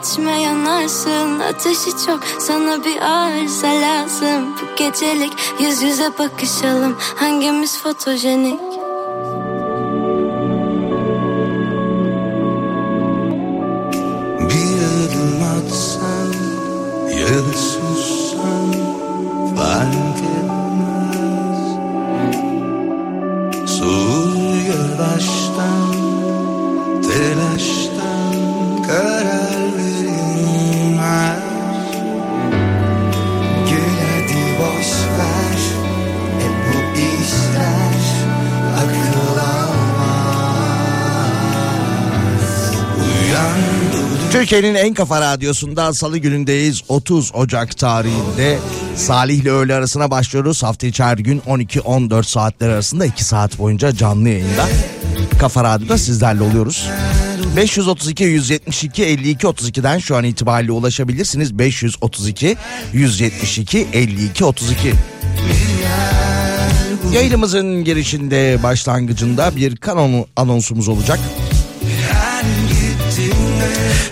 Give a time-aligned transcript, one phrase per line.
[0.00, 2.20] Geçme yanarsın Ateşi çok.
[2.38, 4.56] Sana bir arıza lazım.
[4.56, 6.96] Bu gecelik yüz yüze bakışalım.
[7.16, 8.79] Hangimiz fotojenik
[44.50, 46.82] Türkiye'nin en kafa radyosunda salı günündeyiz.
[46.88, 48.58] 30 Ocak tarihinde
[48.96, 50.62] Salih ile öğle arasına başlıyoruz.
[50.62, 54.68] Hafta içi her gün 12-14 saatler arasında 2 saat boyunca canlı yayında.
[55.40, 56.88] Kafa Radyo'da sizlerle oluyoruz.
[57.56, 61.58] 532 172 52 32'den şu an itibariyle ulaşabilirsiniz.
[61.58, 62.56] 532
[62.92, 64.92] 172 52 32.
[67.12, 71.18] Yayınımızın girişinde başlangıcında bir kanon anonsumuz olacak.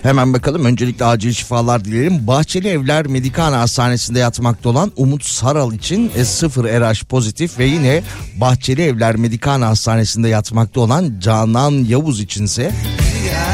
[0.02, 2.26] Hemen bakalım öncelikle acil şifalar dileyelim.
[2.26, 8.02] Bahçeli Evler Medikane Hastanesi'nde yatmakta olan Umut Saral için e, 0 RH pozitif ve yine
[8.36, 12.72] Bahçeli Evler Medikane Hastanesi'nde yatmakta olan Canan Yavuz içinse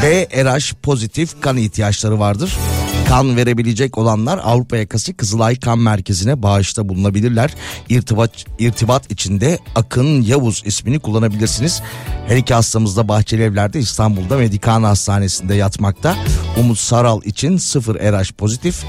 [0.03, 2.57] B RH pozitif kan ihtiyaçları vardır.
[3.07, 7.53] Kan verebilecek olanlar Avrupa Yakası Kızılay Kan Merkezi'ne bağışta bulunabilirler.
[7.89, 11.81] İrtibat, irtibat içinde Akın Yavuz ismini kullanabilirsiniz.
[12.27, 16.15] Her iki hastamız da Bahçeli Evler'de İstanbul'da Medikan Hastanesi'nde yatmakta.
[16.59, 18.83] Umut Saral için 0 RH pozitif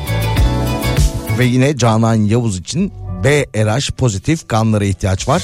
[1.38, 2.92] ve yine Canan Yavuz için
[3.24, 5.42] B RH pozitif kanlara ihtiyaç var.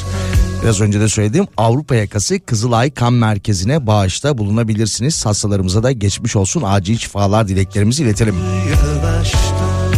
[0.62, 5.26] Biraz önce de söylediğim Avrupa yakası Kızılay Kan Merkezi'ne bağışta bulunabilirsiniz.
[5.26, 8.34] Hastalarımıza da geçmiş olsun acil şifalar dileklerimizi iletelim.
[8.70, 9.91] Yavaştan,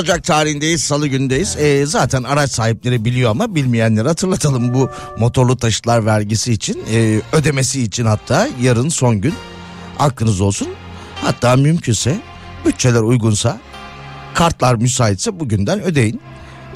[0.00, 1.56] Ocak tarihindeyiz, salı gündeyiz.
[1.56, 7.82] Ee, zaten araç sahipleri biliyor ama bilmeyenleri hatırlatalım bu motorlu taşıtlar vergisi için, e, ödemesi
[7.82, 9.34] için hatta yarın son gün.
[9.98, 10.68] Aklınız olsun.
[11.14, 12.20] Hatta mümkünse
[12.66, 13.58] bütçeler uygunsa,
[14.34, 16.20] kartlar müsaitse bugünden ödeyin.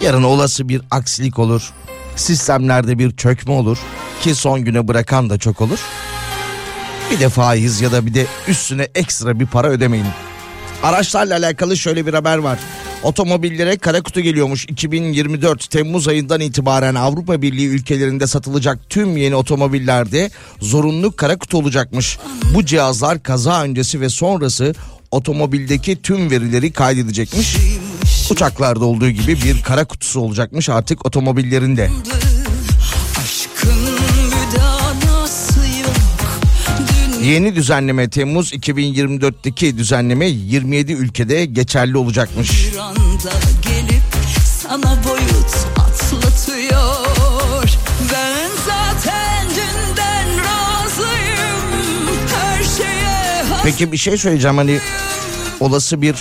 [0.03, 1.73] Yarın olası bir aksilik olur.
[2.17, 3.79] Sistemlerde bir çökme olur
[4.23, 5.79] ki son güne bırakan da çok olur.
[7.11, 10.07] Bir de faiz ya da bir de üstüne ekstra bir para ödemeyin.
[10.83, 12.59] Araçlarla alakalı şöyle bir haber var.
[13.05, 20.31] Otomobillere kara kutu geliyormuş 2024 Temmuz ayından itibaren Avrupa Birliği ülkelerinde satılacak tüm yeni otomobillerde
[20.61, 22.19] zorunlu kara kutu olacakmış.
[22.55, 24.75] Bu cihazlar kaza öncesi ve sonrası
[25.11, 27.57] otomobildeki tüm verileri kaydedecekmiş.
[28.31, 31.91] Uçaklarda olduğu gibi bir kara kutusu olacakmış artık otomobillerinde.
[37.25, 42.73] Yeni düzenleme Temmuz 2024'teki düzenleme 27 ülkede geçerli olacakmış.
[42.73, 43.33] bir anda
[43.63, 44.03] gelip
[44.63, 47.69] sana boyut atlatıyor
[48.13, 54.79] Ben zaten dünden razıyım Her şeye Peki bir şey söyleyeceğim hani
[55.61, 56.15] olası bir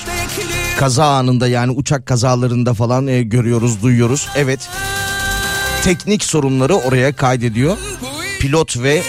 [0.79, 4.27] kaza anında yani uçak kazalarında falan e, görüyoruz, duyuyoruz.
[4.35, 4.69] Evet.
[5.83, 7.77] Teknik sorunları oraya kaydediyor.
[8.39, 9.03] Pilot ve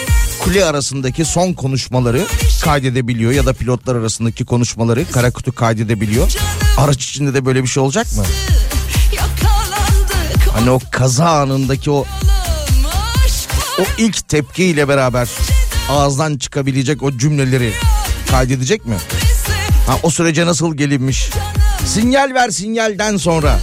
[0.44, 2.26] kule arasındaki son konuşmaları
[2.62, 6.32] kaydedebiliyor ya da pilotlar arasındaki konuşmaları kara kutu kaydedebiliyor.
[6.78, 8.24] Araç içinde de böyle bir şey olacak mı?
[10.52, 12.04] Hani o kaza anındaki o
[13.80, 15.28] o ilk tepkiyle beraber
[15.90, 17.72] ağızdan çıkabilecek o cümleleri
[18.30, 18.96] kaydedecek mi?
[19.86, 21.30] Ha o sürece nasıl gelinmiş?
[21.86, 23.58] Sinyal ver sinyalden sonra.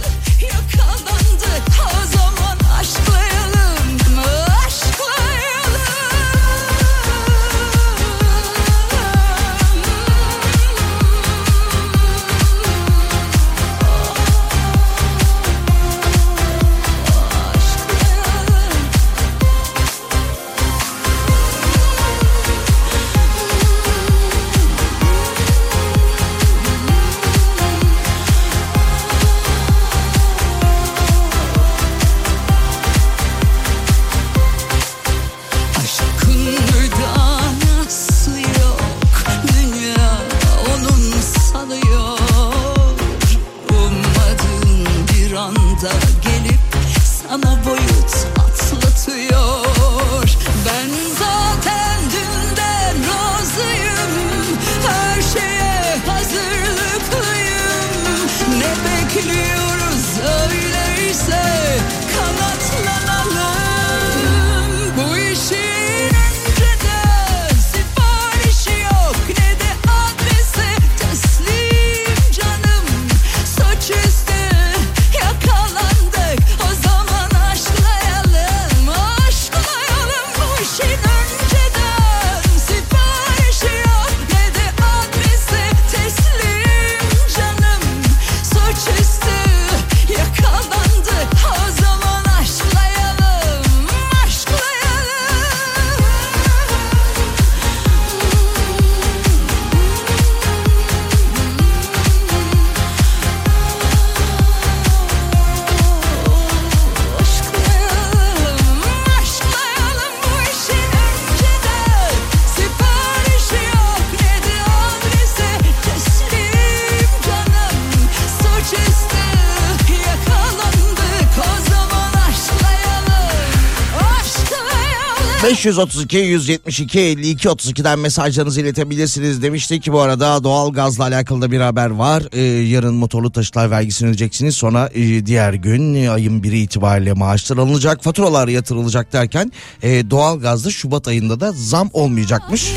[125.62, 129.42] 532 172 52 32'den mesajlarınızı iletebilirsiniz.
[129.42, 132.22] Demiştik ki bu arada doğal gazla alakalı da bir haber var.
[132.32, 134.56] Ee, yarın motorlu taşıtlar vergisini ödeyeceksiniz.
[134.56, 138.04] Sonra e, diğer gün e, ayın biri itibariyle maaşlar alınacak.
[138.04, 139.52] Faturalar yatırılacak derken
[139.82, 142.72] e, doğal gazda Şubat ayında da zam olmayacakmış.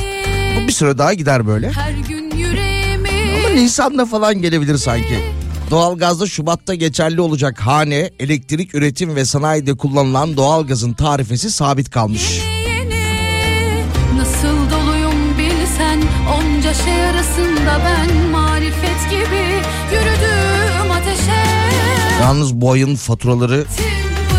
[0.62, 1.72] Bu bir süre daha gider böyle.
[1.72, 5.20] Her gün yüreğimi Ama Nisan'da falan gelebilir sanki.
[5.72, 12.55] Doğalgazda Şubat'ta geçerli olacak hane, elektrik üretim ve sanayide kullanılan doğalgazın tarifesi sabit kalmış.
[17.36, 19.62] Arasında ben marifet gibi
[19.92, 21.46] yürüdüm ateşe
[22.22, 23.66] Yalnız bu ayın faturaları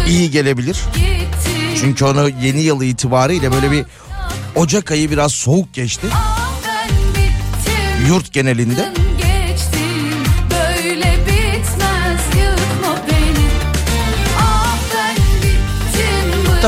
[0.09, 0.79] iyi gelebilir.
[1.81, 3.85] Çünkü onu yeni yıl itibariyle böyle bir
[4.55, 6.47] Ocak ayı biraz soğuk geçti Ah
[8.09, 8.93] yurt genelinde.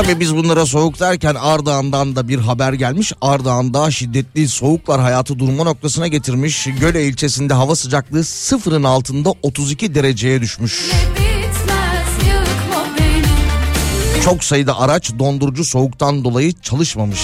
[0.03, 3.13] Tabii biz bunlara soğuk derken Ardahan'dan da bir haber gelmiş.
[3.21, 6.67] Ardahan'da şiddetli soğuklar hayatı durma noktasına getirmiş.
[6.79, 10.91] Göle ilçesinde hava sıcaklığı sıfırın altında 32 dereceye düşmüş.
[11.15, 12.07] bitmez
[14.23, 17.19] Çok sayıda araç dondurucu soğuktan dolayı çalışmamış.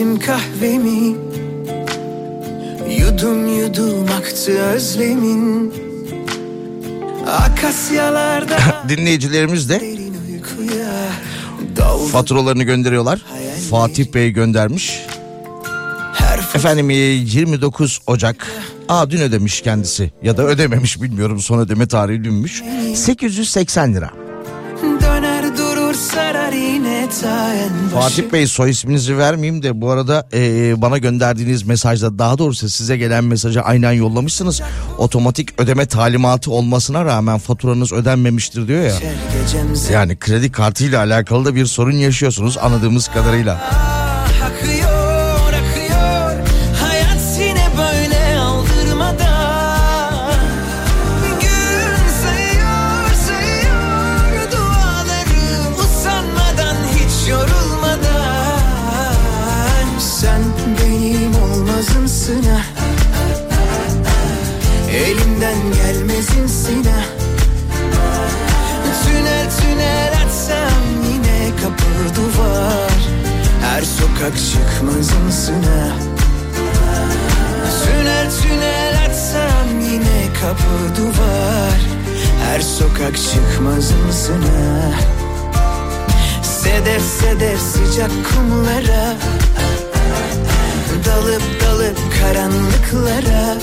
[0.00, 1.16] İçtim kahvemi
[3.00, 5.74] Yudum yudum aktı özlemin
[7.26, 9.82] Akasyalarda Dinleyicilerimiz de
[12.12, 13.22] faturalarını gönderiyorlar.
[13.70, 15.02] Fatih Bey göndermiş.
[16.54, 18.46] Efendim e, 29 Ocak.
[18.88, 22.62] Aa dün ödemiş kendisi ya da ödememiş bilmiyorum son ödeme tarihi dünmüş.
[22.94, 24.19] 880 lira.
[27.94, 32.96] Fatih Bey soy isminizi vermeyeyim de bu arada e, bana gönderdiğiniz mesajda daha doğrusu size
[32.96, 34.62] gelen mesajı aynen yollamışsınız.
[34.98, 38.94] Otomatik ödeme talimatı olmasına rağmen faturanız ödenmemiştir diyor ya.
[39.92, 43.60] Yani kredi kartıyla alakalı da bir sorun yaşıyorsunuz anladığımız kadarıyla.
[74.30, 75.96] Her sokak çıkmazımsın ha
[77.84, 81.80] Tünel tünel açsam yine kapı duvar.
[82.44, 84.90] Her sokak çıkmazımsın ha
[86.42, 89.16] Sedef sedef sıcak kumlara.
[91.06, 93.56] Dalıp dalıp karanlıklara.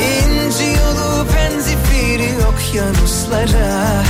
[0.00, 4.04] İnci yolu penzifiri okyanuslara.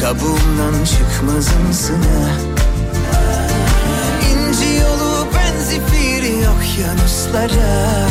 [0.00, 2.45] Kabuğumdan çıkmazımsın ha
[6.76, 8.08] okyanuslara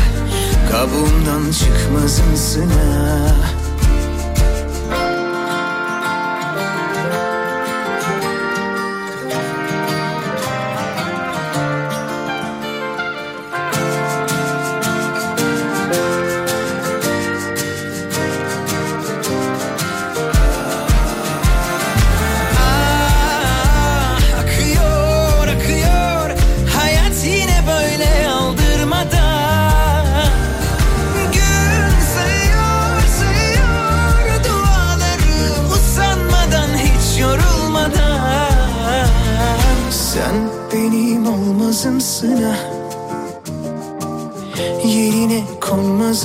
[0.72, 3.36] Kabuğumdan çıkmazımsın ha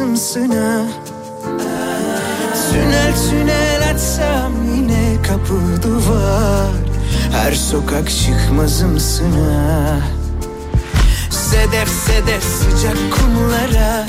[0.00, 0.86] konmazım sına
[2.72, 6.70] Tünel tünel açsam yine kapı duvar.
[7.32, 10.00] Her sokak çıkmazım sına
[11.30, 14.06] Sedef sedef sıcak kumlara.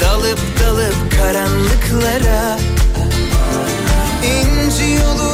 [0.00, 2.58] Dalıp dalıp karanlıklara.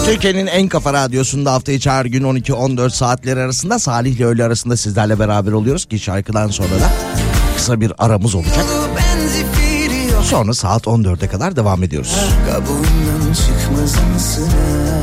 [0.05, 4.77] Türkiye'nin en kafa radyosunda hafta içi her gün 12-14 saatleri arasında Salih ile öğle arasında
[4.77, 6.91] sizlerle beraber oluyoruz ki şarkıdan sonra da
[7.57, 8.65] kısa bir aramız olacak.
[10.25, 12.17] Sonra saat 14'e kadar devam ediyoruz.
[12.51, 15.03] Kabuğundan çıkmazım sıra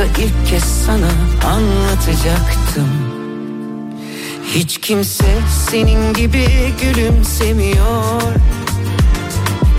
[0.00, 1.10] Oysa ilk kez sana
[1.52, 2.88] anlatacaktım.
[4.54, 5.38] Hiç kimse
[5.70, 6.46] senin gibi
[6.82, 8.22] gülümsemiyor.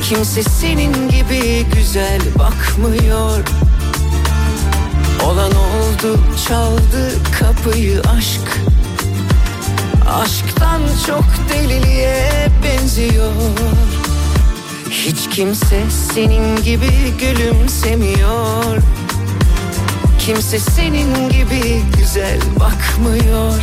[0.04, 3.40] Kimse senin gibi güzel bakmıyor.
[5.26, 8.62] Olan oldu çaldı kapıyı aşk.
[10.10, 13.32] Aşktan çok deliliğe benziyor.
[14.90, 18.82] Hiç kimse senin gibi gülümsemiyor
[20.26, 23.54] Kimse senin gibi güzel bakmıyor.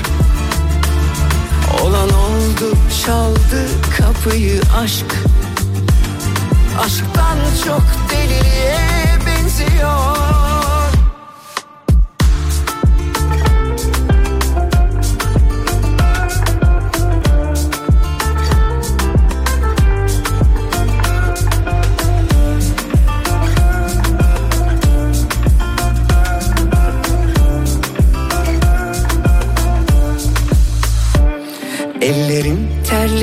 [1.83, 3.67] Olan oldu çaldı
[3.99, 5.07] kapıyı aşk.
[6.81, 10.48] Aşktan çok deliliğe benziyor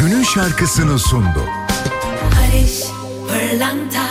[0.00, 1.44] günün şarkısını sundu.
[2.22, 2.80] Barış
[3.28, 4.06] Pırlanta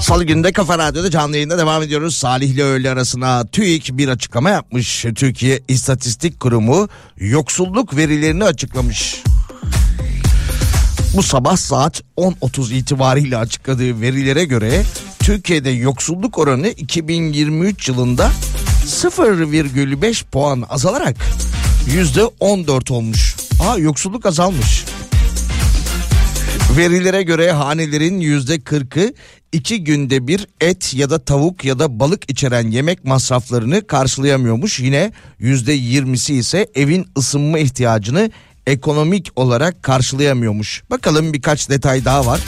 [0.00, 2.16] Salı günde Kafa Radyo'da canlı yayında devam ediyoruz.
[2.16, 5.06] Salih ile öğle arasına TÜİK bir açıklama yapmış.
[5.14, 9.22] Türkiye İstatistik Kurumu yoksulluk verilerini açıklamış.
[11.16, 14.82] Bu sabah saat 10.30 itibariyle açıkladığı verilere göre
[15.18, 18.30] Türkiye'de yoksulluk oranı 2023 yılında
[18.90, 21.16] 0,5 puan azalarak
[21.94, 23.36] yüzde 14 olmuş.
[23.60, 24.84] Aa yoksulluk azalmış.
[26.76, 29.14] Verilere göre hanelerin yüzde 40'ı
[29.52, 34.80] iki günde bir et ya da tavuk ya da balık içeren yemek masraflarını karşılayamıyormuş.
[34.80, 38.30] Yine yüzde 20'si ise evin ısınma ihtiyacını
[38.66, 40.82] ekonomik olarak karşılayamıyormuş.
[40.90, 42.40] Bakalım birkaç detay daha var.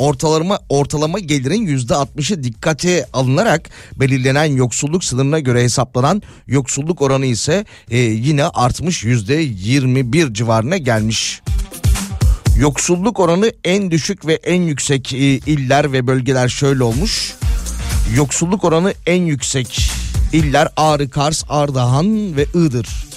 [0.00, 7.64] Ortalama ortalama gelirin yüzde 60'ı dikkate alınarak belirlenen yoksulluk sınırına göre hesaplanan yoksulluk oranı ise
[7.90, 11.42] e, yine artmış yüzde 21 civarına gelmiş.
[12.58, 17.34] Yoksulluk oranı en düşük ve en yüksek e, iller ve bölgeler şöyle olmuş.
[18.16, 19.90] Yoksulluk oranı en yüksek
[20.32, 23.09] iller Ağrı, Kars, Ardahan ve Iğdır.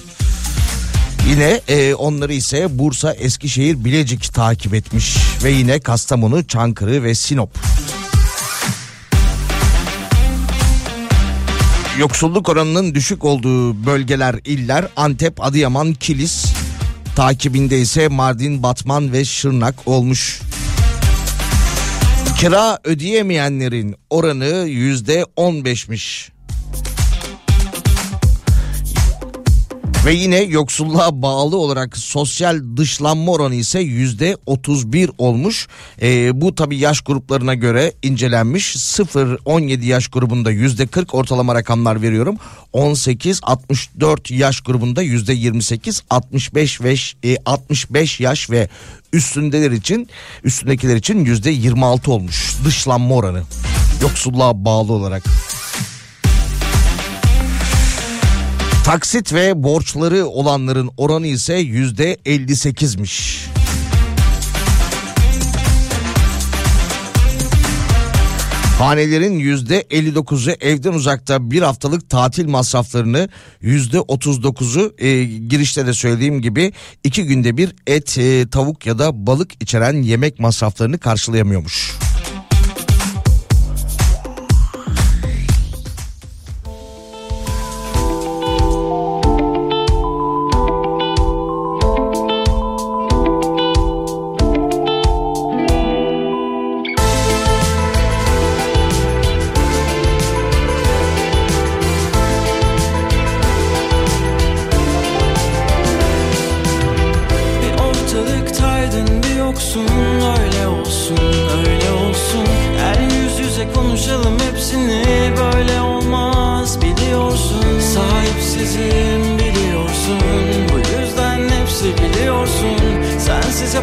[1.30, 7.50] Yine e, onları ise Bursa, Eskişehir, Bilecik takip etmiş ve yine Kastamonu, Çankırı ve Sinop.
[12.00, 16.46] Yoksulluk oranının düşük olduğu bölgeler iller Antep, Adıyaman, Kilis,
[17.16, 20.42] takibinde ise Mardin, Batman ve Şırnak olmuş.
[22.40, 26.33] Kira ödeyemeyenlerin oranı yüzde on beşmiş.
[30.06, 35.68] Ve yine yoksulluğa bağlı olarak sosyal dışlanma oranı ise yüzde 31 olmuş.
[36.02, 38.76] E, bu tabi yaş gruplarına göre incelenmiş.
[38.76, 42.38] 0-17 yaş grubunda yüzde 40 ortalama rakamlar veriyorum.
[42.74, 48.70] 18-64 yaş grubunda yüzde 28, 65 ve e, 65 yaş ve
[49.14, 50.10] üstündeler için
[50.44, 53.44] üstündekiler için yüzde 26 olmuş dışlanma oranı
[54.02, 55.24] yoksulluğa bağlı olarak.
[58.84, 63.46] Taksit ve borçları olanların oranı ise yüzde 58'miş.
[68.80, 73.30] Hanelerin yüzde 59'u evden uzakta bir haftalık tatil masraflarını
[73.62, 79.28] yüzde 39'u e, girişte de söylediğim gibi iki günde bir et, e, tavuk ya da
[79.28, 82.03] balık içeren yemek masraflarını karşılayamıyormuş.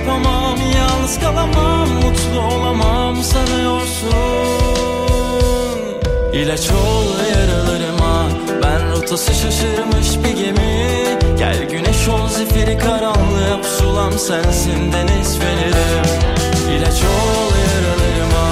[0.00, 4.10] yapamam Yalnız kalamam mutlu olamam sanıyorsun.
[6.32, 8.28] İlaç ol yaralarıma
[8.62, 10.90] Ben rotası şaşırmış bir gemi.
[11.38, 16.04] Gel güneş ol zifiri karanlığı Pusulam sensin deniz fenerim
[16.76, 18.46] İlaç ol yaralarıma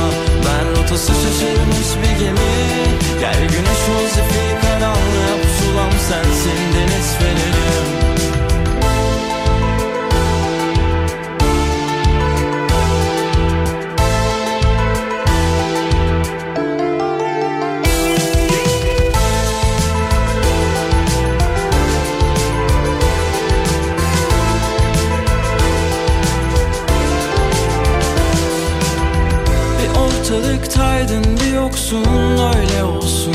[0.45, 2.55] Ben rotası şaşırmış bir gemi.
[3.21, 7.48] Gel güneş ol zifiri karanlığı Pusulam sensin deniz fenerim
[30.79, 32.05] Varsaydın bir yoksun
[32.57, 33.35] öyle olsun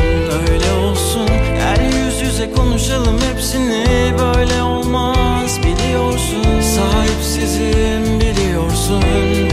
[0.49, 1.27] öyle olsun.
[1.27, 6.61] Gel yüz yüze konuşalım hepsini böyle olmaz biliyorsun.
[6.61, 9.03] Sahipsizim biliyorsun.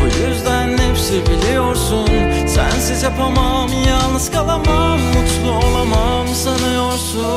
[0.00, 2.08] Bu yüzden hepsi biliyorsun.
[2.46, 7.30] Sensiz yapamam yalnız kalamam mutlu olamam sanıyorsun.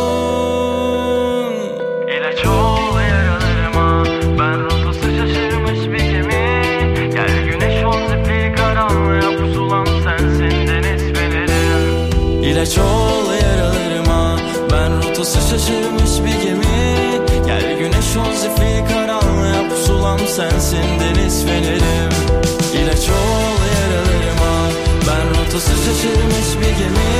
[12.63, 14.39] Geç ol yaralarıma.
[14.71, 17.21] Ben rotası şaşırmış bir gemi.
[17.45, 19.69] Gel güneş ol zifiri karanlığa.
[19.69, 22.13] Pusulam sensin deniz fenerim.
[22.73, 24.55] İlaç ol yaralarıma.
[25.07, 27.13] Ben rotası şaşırmış bir gemi.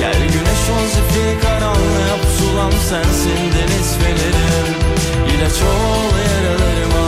[0.00, 2.14] Gel güneş ol zifiri karanlığa.
[2.22, 4.68] Pusulam sensin deniz fenerim.
[5.34, 7.06] İlaç ol yaralarıma.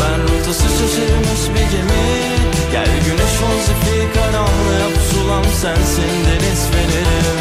[0.00, 2.53] Ben rotası şaşırmış bir gemi.
[2.74, 7.34] Gel güneş ol zifi karanlığa pusulam sensin deniz feneri.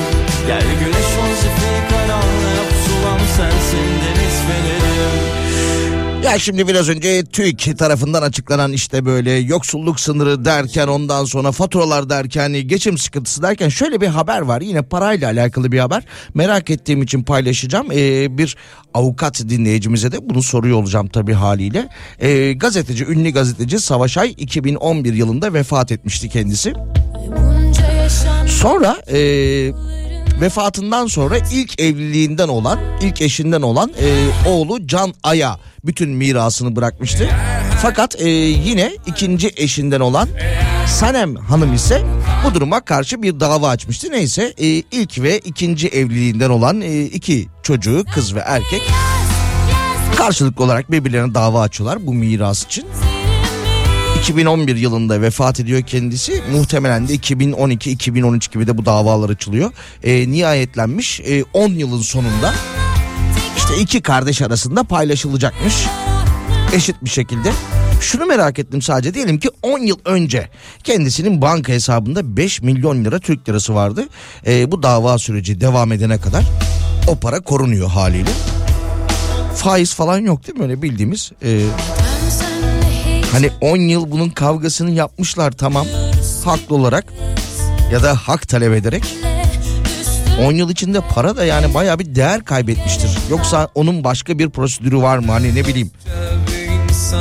[0.48, 6.03] Gel güneş ol zifi karanlığa pusulam sensin deniz feneri.
[6.24, 12.10] Ya şimdi biraz önce TÜİK tarafından açıklanan işte böyle yoksulluk sınırı derken ondan sonra faturalar
[12.10, 14.62] derken geçim sıkıntısı derken şöyle bir haber var.
[14.62, 16.04] Yine parayla alakalı bir haber.
[16.34, 17.92] Merak ettiğim için paylaşacağım.
[17.92, 18.58] Ee, bir
[18.94, 21.90] avukat dinleyicimize de bunu soruyor olacağım tabii haliyle.
[22.20, 26.74] Ee, gazeteci, ünlü gazeteci Savaşay 2011 yılında vefat etmişti kendisi.
[28.48, 28.98] Sonra...
[29.12, 29.72] Ee,
[30.44, 37.30] vefatından sonra ilk evliliğinden olan, ilk eşinden olan e, oğlu Can Ay'a bütün mirasını bırakmıştı.
[37.82, 40.30] Fakat e, yine ikinci eşinden olan
[40.88, 42.02] Sanem Hanım ise
[42.46, 44.12] bu duruma karşı bir dava açmıştı.
[44.12, 48.82] Neyse e, ilk ve ikinci evliliğinden olan e, iki çocuğu kız ve erkek
[50.18, 52.86] karşılıklı olarak birbirlerine dava açıyorlar bu miras için.
[54.24, 56.44] 2011 yılında vefat ediyor kendisi.
[56.52, 59.72] Muhtemelen de 2012-2013 gibi de bu davalar açılıyor.
[60.04, 62.54] E, nihayetlenmiş e, 10 yılın sonunda
[63.58, 65.74] işte iki kardeş arasında paylaşılacakmış.
[66.74, 67.52] Eşit bir şekilde.
[68.02, 70.50] Şunu merak ettim sadece diyelim ki 10 yıl önce
[70.84, 74.08] kendisinin banka hesabında 5 milyon lira Türk lirası vardı.
[74.48, 76.44] E, bu dava süreci devam edene kadar
[77.08, 78.32] o para korunuyor haliyle.
[79.56, 81.32] Faiz falan yok değil mi öyle bildiğimiz?
[81.44, 81.60] E,
[83.34, 85.88] Hani 10 yıl bunun kavgasını yapmışlar tamam
[86.46, 87.14] haklı olarak
[87.92, 89.04] ya da hak talep ederek
[90.42, 93.12] 10 yıl içinde para da yani baya bir değer kaybetmiştir.
[93.30, 95.92] Yoksa onun başka bir prosedürü var mı hani ne bileyim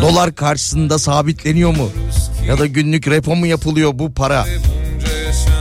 [0.02, 1.90] dolar karşısında sabitleniyor mu
[2.48, 4.46] ya da günlük repo mu yapılıyor bu para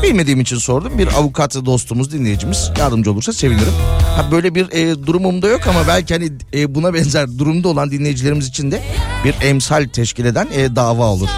[0.04, 0.98] Bilmediğim için sordum.
[0.98, 3.74] Bir avukat dostumuz, dinleyicimiz yardımcı olursa sevinirim.
[4.16, 7.92] Ha, böyle bir e, durumum da yok ama belki hani e, buna benzer durumda olan
[7.92, 8.82] dinleyicilerimiz için de
[9.26, 11.30] bir emsal teşkil eden e, dava olur.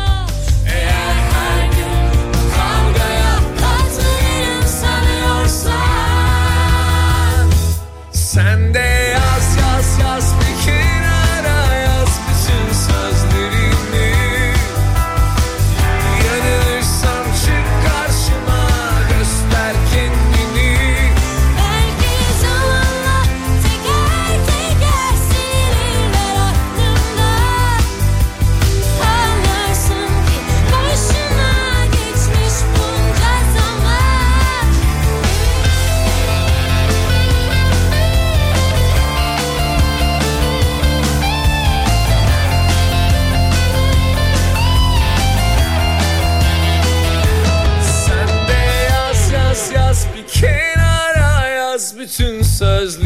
[52.54, 53.03] Bütün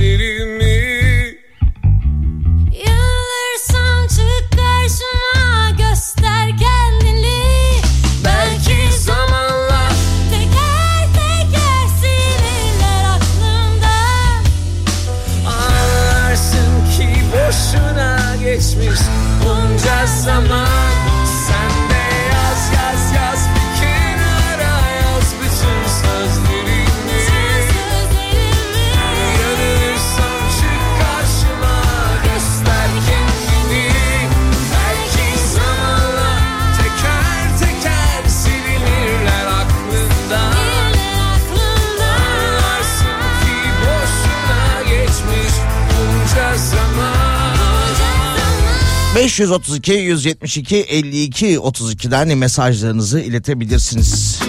[49.28, 54.40] 532 172 52 32'den mesajlarınızı iletebilirsiniz.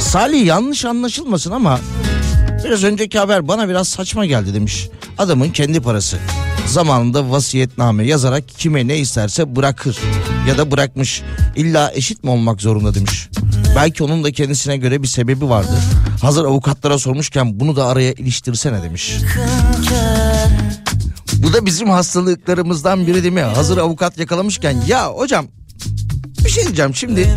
[0.00, 1.80] Salih yanlış anlaşılmasın ama
[2.64, 4.88] biraz önceki haber bana biraz saçma geldi demiş.
[5.18, 6.18] Adamın kendi parası.
[6.66, 9.98] Zamanında vasiyetname yazarak kime ne isterse bırakır
[10.48, 11.22] ya da bırakmış.
[11.56, 13.28] İlla eşit mi olmak zorunda demiş.
[13.76, 15.78] Belki onun da kendisine göre bir sebebi vardı.
[16.22, 19.16] Hazır avukatlara sormuşken bunu da araya iliştirsene demiş.
[21.38, 23.40] Bu da bizim hastalıklarımızdan biri değil mi?
[23.40, 25.46] Hazır avukat yakalamışken ya hocam
[26.44, 27.28] bir şey diyeceğim şimdi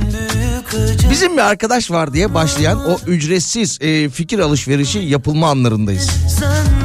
[1.12, 6.10] bizim bir arkadaş var diye başlayan o ücretsiz e, fikir alışverişi yapılma anlarındayız.
[6.40, 6.79] Senden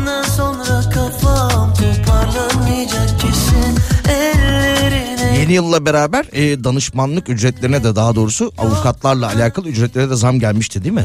[5.44, 10.84] Yeni yılla beraber e, danışmanlık ücretlerine de daha doğrusu avukatlarla alakalı ücretlere de zam gelmişti
[10.84, 11.04] değil mi?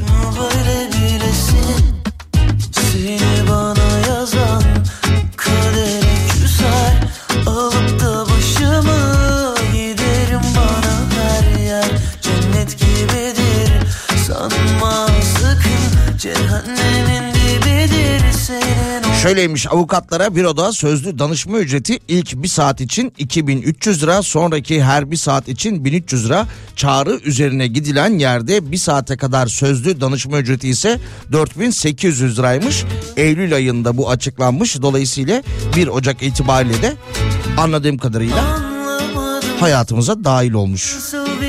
[19.22, 25.12] Şöyleymiş avukatlara bir oda sözlü danışma ücreti ilk bir saat için 2300 lira sonraki her
[25.12, 30.70] bir saat için 1300 lira çağrı üzerine gidilen yerde bir saate kadar sözlü danışma ücreti
[30.70, 31.00] ise
[31.32, 32.84] 4800 liraymış.
[33.18, 35.44] Eylül ayında bu açıklanmış dolayısıyla
[35.76, 36.94] 1 Ocak itibariyle de
[37.58, 40.96] anladığım kadarıyla Anlamadım hayatımıza dahil olmuş.
[40.96, 41.42] nasıl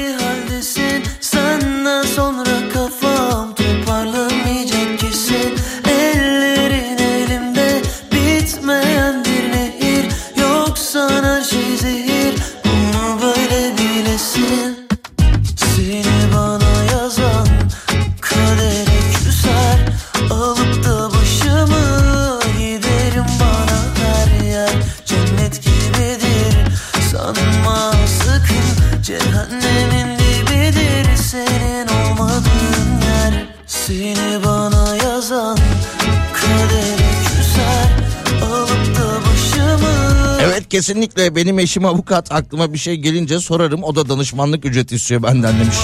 [40.70, 45.60] kesinlikle benim eşim avukat aklıma bir şey gelince sorarım o da danışmanlık ücreti istiyor benden
[45.60, 45.76] demiş.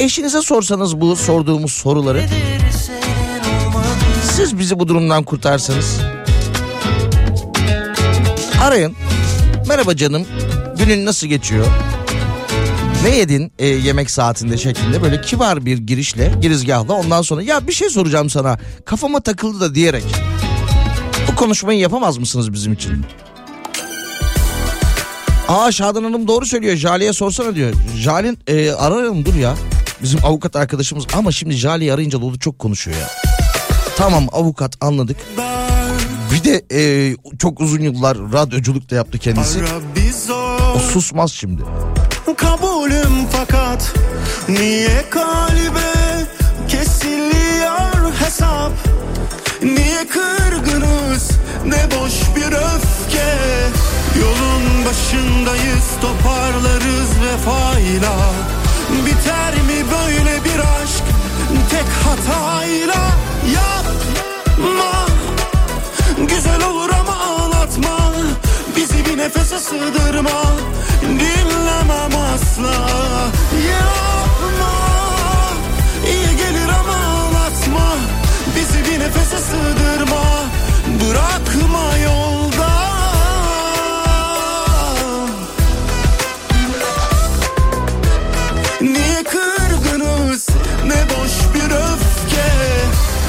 [0.00, 2.22] E, eşinize sorsanız bu sorduğumuz soruları
[4.32, 6.00] siz bizi bu durumdan kurtarsanız.
[8.62, 8.94] Arayın.
[9.68, 10.26] Merhaba canım.
[10.78, 11.66] Günün nasıl geçiyor?
[13.04, 17.72] Ne yedin e, yemek saatinde şeklinde böyle kibar bir girişle girizgahla ondan sonra ya bir
[17.72, 20.04] şey soracağım sana kafama takıldı da diyerek
[21.28, 23.04] bu konuşmayı yapamaz mısınız bizim için?
[25.48, 27.72] Aa Şadan Hanım doğru söylüyor Jale'ye sorsana diyor.
[27.96, 29.54] Jale'nin e, ararım dur ya
[30.02, 33.08] bizim avukat arkadaşımız ama şimdi Jale'yi arayınca Lolu çok konuşuyor ya.
[33.96, 35.16] Tamam avukat anladık.
[36.32, 39.60] Bir de e, çok uzun yıllar radyoculuk da yaptı kendisi.
[40.76, 41.62] O susmaz şimdi.
[42.36, 43.94] Kabulüm fakat
[44.48, 46.24] niye kalbe
[46.68, 48.72] kesiliyor hesap
[49.62, 51.30] Niye kırgınız
[51.66, 53.34] ne boş bir öfke
[54.20, 58.16] Yolun başındayız toparlarız vefayla.
[59.06, 61.04] Biter mi böyle bir aşk?
[61.70, 63.14] Tek hatayla
[63.52, 65.06] Yapma.
[66.28, 68.12] Güzel olur ama ağlatma.
[68.76, 70.42] Bizi bir nefese sığdırma.
[71.02, 72.74] Dinlemem asla.
[73.70, 74.74] Yapma.
[76.06, 77.96] İyi gelir ama ağlatma.
[78.56, 80.24] Bizi bir nefese sığdırma.
[81.00, 82.43] Bırakma yolda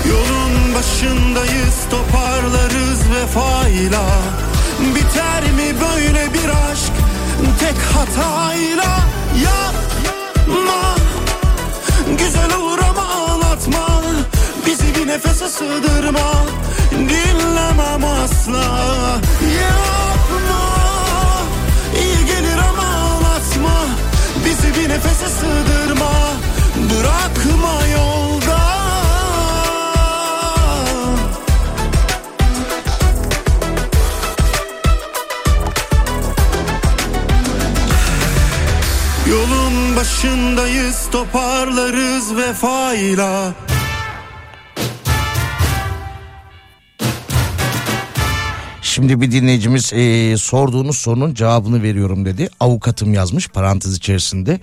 [0.10, 4.06] Yolun başındayız toparlarız vefayla.
[4.96, 6.94] Biter mi böyle bir aşk?
[7.60, 9.00] Tek hatayla.
[9.44, 10.96] Yapma.
[12.18, 14.02] Güzel olur ama ağlatma.
[14.66, 16.34] Bizi bir nefese sığdırma.
[16.92, 18.66] Dinlemem asla.
[19.62, 20.66] Yapma.
[22.02, 23.86] İyi gelir ama ağlatma.
[24.46, 26.12] Bizi bir nefese sığdırma.
[26.76, 28.25] Bırakma yolda
[39.96, 43.54] Başındayız toparlarız vefayla
[48.82, 52.50] Şimdi bir dinleyicimiz e, sorduğunuz sorunun cevabını veriyorum dedi.
[52.60, 54.60] Avukatım yazmış parantez içerisinde.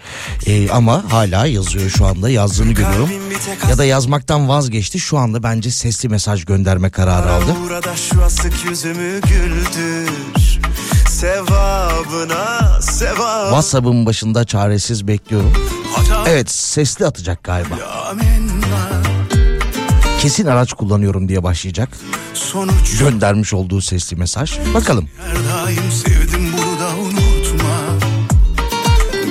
[0.47, 3.11] E, ama hala yazıyor şu anda yazdığını görüyorum.
[3.71, 7.57] Ya da yazmaktan vazgeçti şu anda bence sesli mesaj gönderme kararı aldı.
[8.71, 10.52] Yüzümü güldür
[11.23, 15.53] Sevabına sevap WhatsApp'ın başında çaresiz bekliyorum.
[16.27, 17.75] Evet sesli atacak galiba.
[20.21, 21.89] Kesin araç kullanıyorum diye başlayacak.
[22.35, 24.59] Sonuç Göndermiş olduğu sesli mesaj.
[24.75, 25.09] Bakalım.
[25.27, 27.77] her daim sevdim bunu da unutma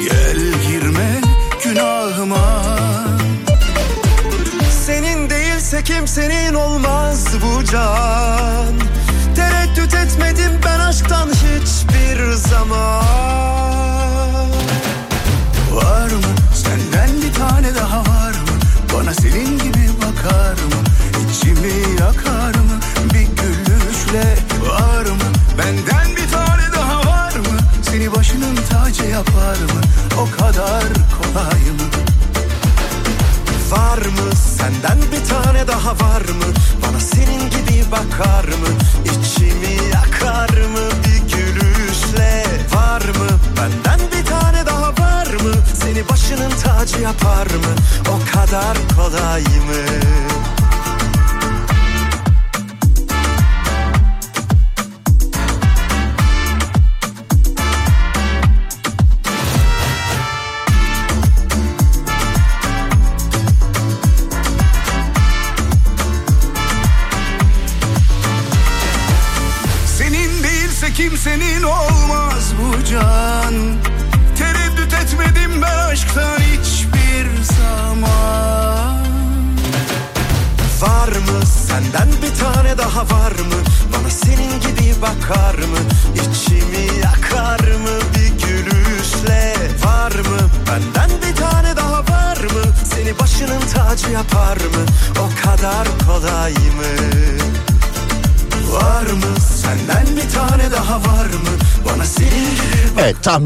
[0.10, 0.38] Gel
[0.70, 1.22] girme
[1.64, 2.64] günahıma
[4.86, 8.74] Senin değilse kimsenin olmaz bu can
[12.50, 13.06] zaman.
[15.72, 16.32] Var mı?
[16.54, 18.56] Senden bir tane daha var mı?
[18.94, 20.82] Bana senin gibi bakar mı?
[21.32, 22.80] İçimi yakar mı?
[23.14, 24.38] Bir gülüşle
[24.70, 25.28] Var mı?
[25.58, 26.01] Benden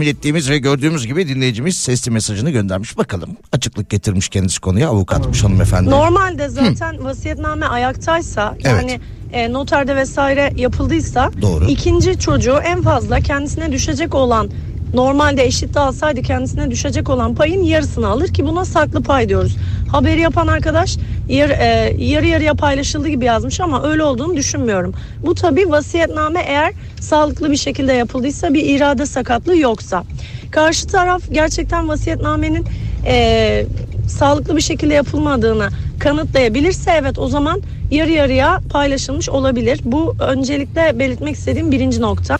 [0.05, 2.97] tahmin ettiğimiz ve gördüğümüz gibi dinleyicimiz sesli mesajını göndermiş.
[2.97, 5.89] Bakalım açıklık getirmiş kendisi konuya avukatmış hanımefendi.
[5.89, 8.99] Normalde zaten vasiyetname ayaktaysa yani
[9.33, 11.65] e, noterde vesaire yapıldıysa Doğru.
[11.65, 14.49] ikinci çocuğu en fazla kendisine düşecek olan
[14.93, 19.55] normalde eşit dağılsaydı kendisine düşecek olan payın yarısını alır ki buna saklı pay diyoruz.
[19.91, 20.97] Haberi yapan arkadaş
[21.29, 24.93] yar, e, yarı yarıya paylaşıldı gibi yazmış ama öyle olduğunu düşünmüyorum.
[25.25, 26.73] Bu tabi vasiyetname eğer
[27.05, 30.03] sağlıklı bir şekilde yapıldıysa bir irade sakatlığı yoksa.
[30.51, 32.65] Karşı taraf gerçekten vasiyetnamenin
[33.05, 33.65] e,
[34.07, 39.79] sağlıklı bir şekilde yapılmadığını kanıtlayabilirse evet o zaman yarı yarıya paylaşılmış olabilir.
[39.83, 42.37] Bu öncelikle belirtmek istediğim birinci nokta.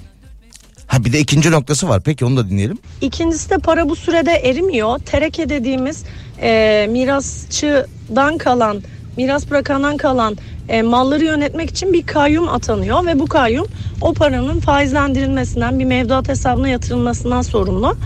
[0.87, 2.01] Ha bir de ikinci noktası var.
[2.05, 2.77] Peki onu da dinleyelim.
[3.01, 4.99] İkincisi de para bu sürede erimiyor.
[4.99, 6.03] Tereke dediğimiz
[6.41, 8.81] e, mirasçıdan kalan,
[9.17, 10.37] miras bırakandan kalan
[10.69, 13.67] e, malları yönetmek için bir kayyum atanıyor ve bu kayyum
[14.01, 17.97] o paranın faizlendirilmesinden bir mevduat hesabına yatırılmasından sorumlu.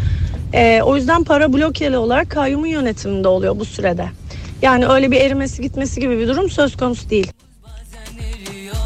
[0.54, 4.06] E, o yüzden para blokeli olarak kayyumun yönetiminde oluyor bu sürede.
[4.62, 7.32] Yani öyle bir erimesi gitmesi gibi bir durum söz konusu değil.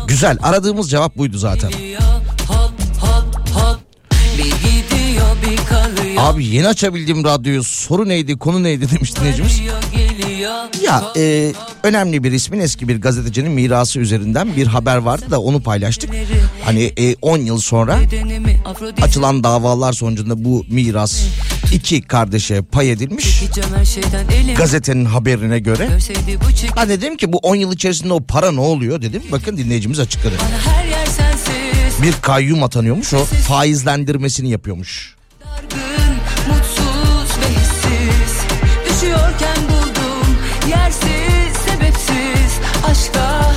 [0.07, 1.71] Güzel aradığımız cevap buydu zaten.
[6.17, 9.61] Abi yeni açabildiğim radyoyu soru neydi konu neydi demiş dinleyicimiz.
[10.83, 11.53] Ya e,
[11.83, 16.09] önemli bir ismin eski bir gazetecinin mirası üzerinden bir haber vardı da onu paylaştık.
[16.65, 17.99] Hani e, 10 yıl sonra
[19.01, 21.23] açılan davalar sonucunda bu miras
[21.73, 23.43] iki kardeşe pay edilmiş.
[24.57, 25.89] Gazetenin haberine göre.
[26.75, 29.23] Ha dedim ki bu 10 yıl içerisinde o para ne oluyor dedim.
[29.31, 30.35] Bakın dinleyicimiz açıkladı.
[32.03, 35.15] Bir kayyum atanıyormuş o faizlendirmesini yapıyormuş.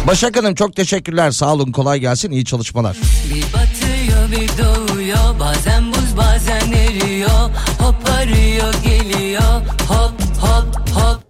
[0.06, 1.30] Başak Hanım çok teşekkürler.
[1.30, 2.30] Sağ olun kolay gelsin.
[2.30, 2.96] İyi çalışmalar.
[3.34, 5.40] Bir batıyor bir doğuyor.
[5.40, 7.50] Bazen buz bazen eriyor.
[7.78, 9.42] Hop arıyor geliyor.
[9.88, 11.20] Hop hop hop.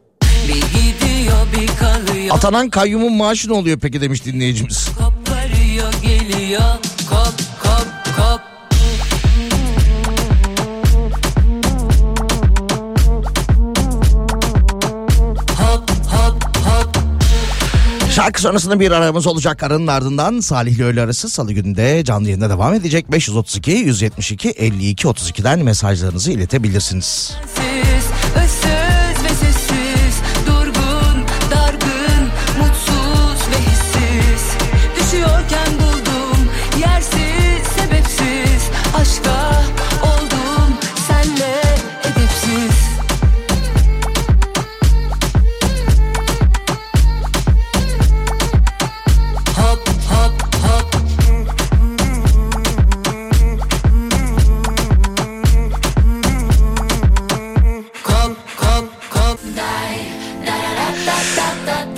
[0.48, 2.36] Bir gidiyor bir kalıyor.
[2.36, 4.88] Atanan kayyumun maaşı ne oluyor peki demiş dinleyicimiz.
[4.98, 6.85] Kop arıyor geliyor
[18.26, 22.74] Şarkı sonrasında bir aramız olacak aranın ardından Salih öğle arası salı gününde canlı yayında devam
[22.74, 23.12] edecek.
[23.12, 27.36] 532 172 52 32'den mesajlarınızı iletebilirsiniz.
[27.56, 28.75] Sensiz,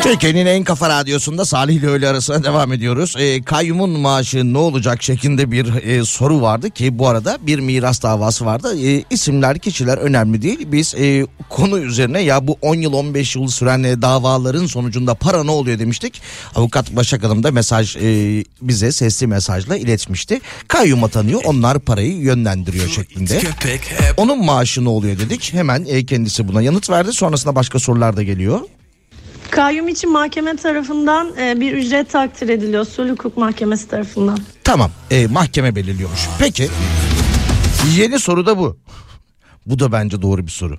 [0.09, 3.15] Türkiye'nin en kafa radyosunda Salih ile öğle arasına devam ediyoruz.
[3.19, 8.03] E, kayyumun maaşı ne olacak şeklinde bir e, soru vardı ki bu arada bir miras
[8.03, 8.87] davası vardı.
[8.87, 10.59] E, isimler kişiler önemli değil.
[10.73, 15.45] Biz e, konu üzerine ya bu 10 yıl 15 yıl süren e, davaların sonucunda para
[15.45, 16.23] ne oluyor demiştik.
[16.55, 18.01] Avukat Başak Hanım da mesaj e,
[18.63, 20.41] bize sesli mesajla iletmişti.
[20.69, 23.41] Kayyum atanıyor onlar parayı yönlendiriyor şeklinde.
[24.17, 25.53] Onun maaşı ne oluyor dedik.
[25.53, 27.13] Hemen e, kendisi buna yanıt verdi.
[27.13, 28.61] Sonrasında başka sorular da geliyor.
[29.51, 32.85] Kayyum için mahkeme tarafından e, bir ücret takdir ediliyor.
[32.85, 34.39] Sulh Hukuk Mahkemesi tarafından.
[34.65, 36.21] Tamam e, mahkeme belirliyormuş.
[36.39, 36.69] Peki
[37.97, 38.77] yeni soru da bu.
[39.67, 40.79] Bu da bence doğru bir soru.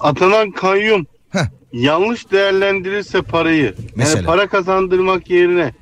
[0.00, 1.44] Atanan kayyum Heh.
[1.72, 4.16] yanlış değerlendirirse parayı Mesela?
[4.16, 5.74] yani para kazandırmak yerine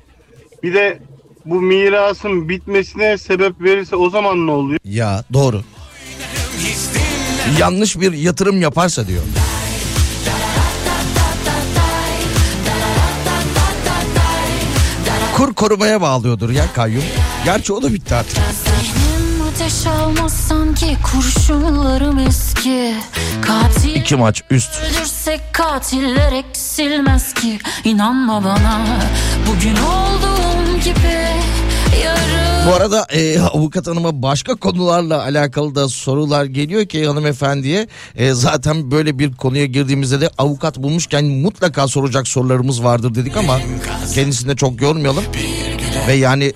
[0.63, 0.99] bir de
[1.45, 4.79] bu mirasın bitmesine sebep verirse o zaman ne oluyor?
[4.85, 5.61] Ya doğru.
[7.59, 9.23] Yanlış bir yatırım yaparsa diyor.
[15.35, 17.03] Kur korumaya bağlıyordur ya kayyum.
[17.45, 18.37] Gerçi o da bitti artık.
[19.49, 22.93] Ateş almaz sanki kurşunlarım eski
[23.41, 24.81] Katil İki maç üst.
[24.81, 28.81] öldürsek katiller eksilmez ki İnanma bana
[29.47, 31.27] bugün olduğum gibi
[32.67, 37.87] Bu arada e, avukat hanıma başka konularla alakalı da sorular geliyor ki hanımefendiye.
[38.15, 43.59] E, zaten böyle bir konuya girdiğimizde de avukat bulmuşken mutlaka soracak sorularımız vardır dedik ama
[44.15, 45.23] kendisini de çok yormayalım.
[46.07, 46.53] Ve yani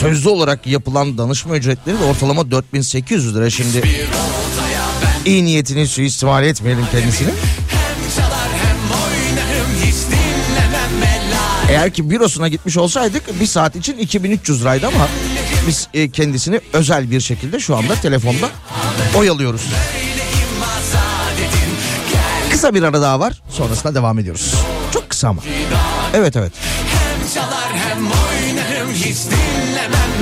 [0.00, 3.82] sözlü olarak yapılan danışma ücretleri de ortalama 4800 lira şimdi.
[5.26, 7.30] İyi niyetini suistimal etmeyelim kendisini.
[11.72, 15.08] Eğer ki bürosuna gitmiş olsaydık bir saat için 2300 liraydı ama
[15.66, 18.48] biz e, kendisini özel bir şekilde şu anda telefonda
[19.16, 19.62] oyalıyoruz.
[22.50, 24.54] Kısa bir ara daha var sonrasında devam ediyoruz.
[24.92, 25.42] Çok kısa ama.
[26.14, 26.52] Evet evet.
[26.88, 30.12] Hem çalar hem oynarım hiç dinlemem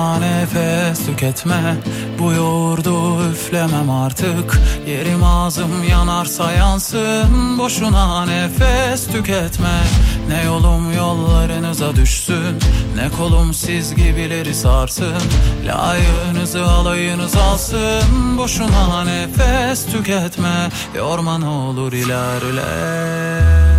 [0.00, 1.76] Nefes tüketme.
[2.18, 4.60] Bu yoğurdu üflemem artık.
[4.86, 7.58] Yerim ağzım yanarsa yansın.
[7.58, 9.80] Boşuna nefes tüketme.
[10.28, 12.58] Ne yolum yollarınıza düşsün.
[12.96, 15.22] Ne kolum siz gibileri sarsın.
[15.66, 18.38] Layığınızı alayınız alsın.
[18.38, 20.68] Boşuna nefes tüketme.
[20.94, 23.70] Yorma ne olur ilerle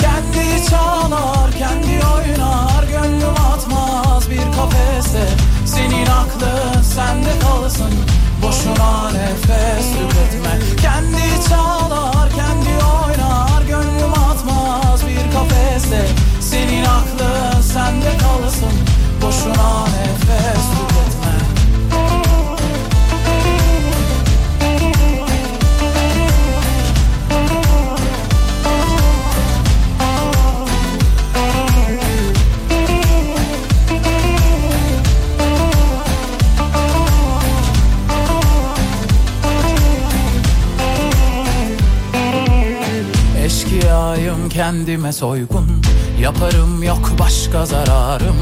[0.00, 2.84] kendi çalar, kendi oynar.
[2.90, 3.49] Gönlüm
[4.30, 5.28] bir kafeste
[5.66, 7.92] Senin aklın sende kalsın.
[8.42, 10.58] Boşuna nefes tüketme.
[10.82, 16.06] Kendi çalar, kendi oynar Gönlüm atmaz bir kafeste
[16.40, 18.72] Senin aklın sende kalsın.
[19.22, 21.19] Boşuna nefes tüketme
[44.20, 45.66] Eşkıyayım kendime soygun.
[46.20, 48.36] Yaparım yok başka zararım.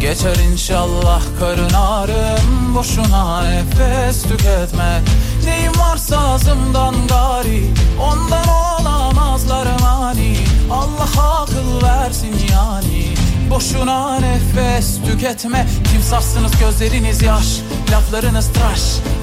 [0.00, 2.74] Geçer inşallah karın ağrım.
[2.74, 5.00] Boşuna nefes tüketme.
[5.44, 7.64] Neyim varsa ağzımdan gari.
[8.00, 10.36] Ondan olamazlar mani.
[10.70, 15.66] Allah akıl versin yani Boşuna nefes tüketme.
[15.92, 17.60] Kimsahsınız gözleriniz yaş
[17.92, 18.80] Laflarınız tıraş.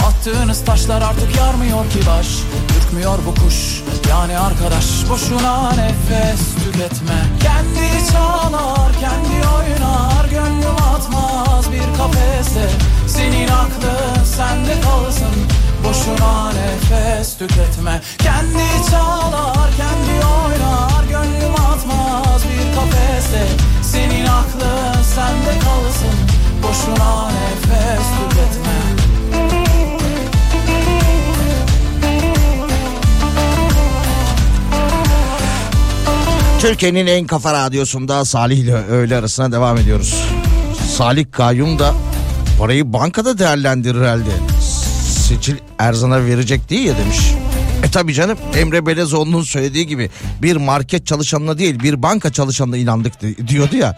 [0.08, 2.28] Attığınız taşlar artık yarmıyor ki baş.
[2.78, 4.86] Ürkmüyor bu kuş yani arkadaş.
[5.10, 7.20] Boşuna nefes tüketme.
[7.42, 10.26] Kendi çalar kendi oynar.
[10.30, 12.70] Gönlüm atmaz bir kafeste
[13.08, 15.36] Senin aklın sende kalsın.
[15.84, 18.02] Boşuna nefes tüketme.
[18.18, 21.04] Kendi çalar kendi oynar.
[21.10, 22.01] Gönlüm atmaz
[22.76, 23.48] kafeste
[23.84, 26.16] Senin aklın sende kalsın
[26.64, 28.82] Boşuna nefes tüketme
[36.62, 40.24] Türkiye'nin en kafa radyosunda Salih ile öğle arasına devam ediyoruz.
[40.98, 41.94] Salih Kayyum da
[42.60, 44.30] parayı bankada değerlendirir herhalde.
[45.28, 47.20] Seçil Erzan'a verecek değil ya demiş.
[47.84, 50.10] E tabi canım Emre Belezoğlu'nun söylediği gibi
[50.42, 53.96] bir market çalışanına değil bir banka çalışanına inandık di- diyordu ya.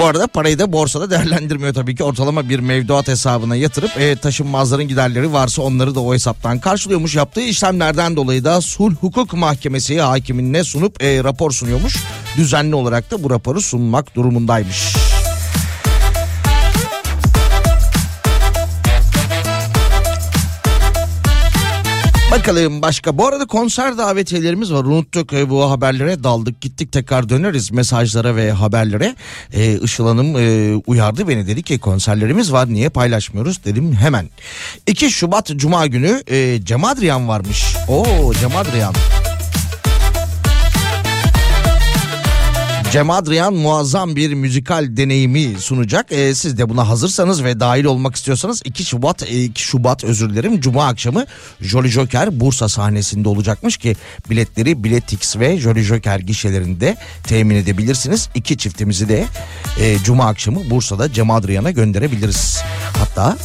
[0.00, 2.04] Bu arada parayı da borsada değerlendirmiyor tabii ki.
[2.04, 7.14] Ortalama bir mevduat hesabına yatırıp e, taşınmazların giderleri varsa onları da o hesaptan karşılıyormuş.
[7.14, 11.96] Yaptığı işlemlerden dolayı da sulh hukuk mahkemesi hakimine sunup e, rapor sunuyormuş.
[12.36, 14.96] Düzenli olarak da bu raporu sunmak durumundaymış.
[22.30, 23.18] Bakalım başka.
[23.18, 24.84] Bu arada konser davetiyelerimiz var.
[24.84, 29.16] Unuttuk e, bu haberlere daldık gittik tekrar döneriz mesajlara ve haberlere.
[29.52, 34.30] Ee, Işıl Hanım e, uyardı beni dedi ki konserlerimiz var niye paylaşmıyoruz dedim hemen.
[34.86, 37.76] 2 Şubat Cuma günü e, Cem Adrian varmış.
[37.88, 38.94] Oo Cem Adrian.
[42.92, 46.12] Cem Adrian muazzam bir müzikal deneyimi sunacak.
[46.12, 50.30] Ee, siz de buna hazırsanız ve dahil olmak istiyorsanız 2 Şubat e, 2 Şubat özür
[50.30, 51.24] dilerim Cuma akşamı
[51.60, 53.96] Jolly Joker Bursa sahnesinde olacakmış ki
[54.30, 58.28] biletleri Biletix ve Jolly Joker gişelerinde temin edebilirsiniz.
[58.34, 59.26] İki çiftimizi de
[59.80, 62.62] e, Cuma akşamı Bursa'da Cem Adrian'a gönderebiliriz.
[62.98, 63.36] Hatta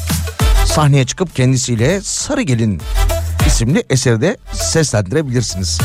[0.66, 2.82] sahneye çıkıp kendisiyle Sarı Gelin
[3.48, 5.80] isimli eseri de seslendirebilirsiniz.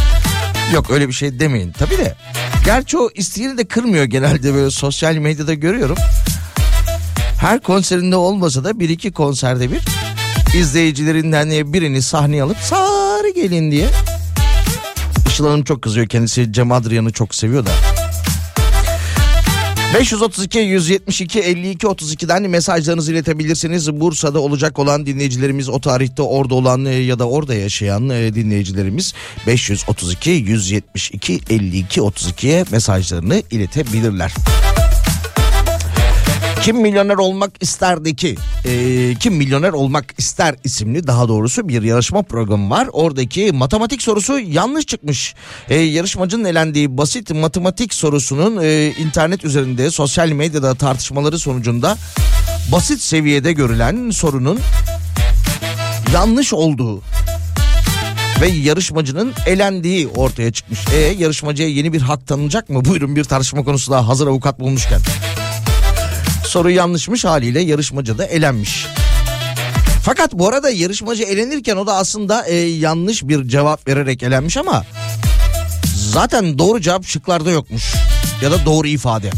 [0.74, 2.14] Yok öyle bir şey demeyin tabii de.
[2.64, 5.96] Gerçi o isteğini de kırmıyor genelde böyle sosyal medyada görüyorum.
[7.40, 9.80] Her konserinde olmasa da bir iki konserde bir
[10.58, 13.88] izleyicilerinden birini sahneye alıp sarı gelin diye.
[15.28, 17.70] Işıl Hanım çok kızıyor kendisi Cem Adrian'ı çok seviyor da.
[19.95, 24.01] 532 172 52 32'den mesajlarınızı iletebilirsiniz.
[24.01, 29.14] Bursa'da olacak olan dinleyicilerimiz o tarihte orada olan e, ya da orada yaşayan e, dinleyicilerimiz
[29.47, 34.34] 532 172 52 32'ye mesajlarını iletebilirler.
[36.66, 38.36] Kim milyoner olmak isterdi ki?
[38.64, 42.88] Ee, Kim milyoner olmak ister isimli daha doğrusu bir yarışma programı var.
[42.92, 45.34] Oradaki matematik sorusu yanlış çıkmış.
[45.68, 51.96] Ee, yarışmacının elendiği basit matematik sorusunun e, internet üzerinde sosyal medyada tartışmaları sonucunda
[52.72, 54.60] basit seviyede görülen sorunun
[56.14, 57.02] yanlış olduğu
[58.40, 60.80] ve yarışmacının elendiği ortaya çıkmış.
[60.94, 62.84] E yarışmacıya yeni bir hak tanınacak mı?
[62.84, 65.00] Buyurun bir tartışma konusu daha hazır avukat bulmuşken.
[66.47, 68.86] Soru yanlışmış haliyle yarışmacı da elenmiş.
[70.03, 74.84] Fakat bu arada yarışmacı elenirken o da aslında e, yanlış bir cevap vererek elenmiş ama
[75.94, 77.94] zaten doğru cevap şıklarda yokmuş
[78.42, 79.30] ya da doğru ifade.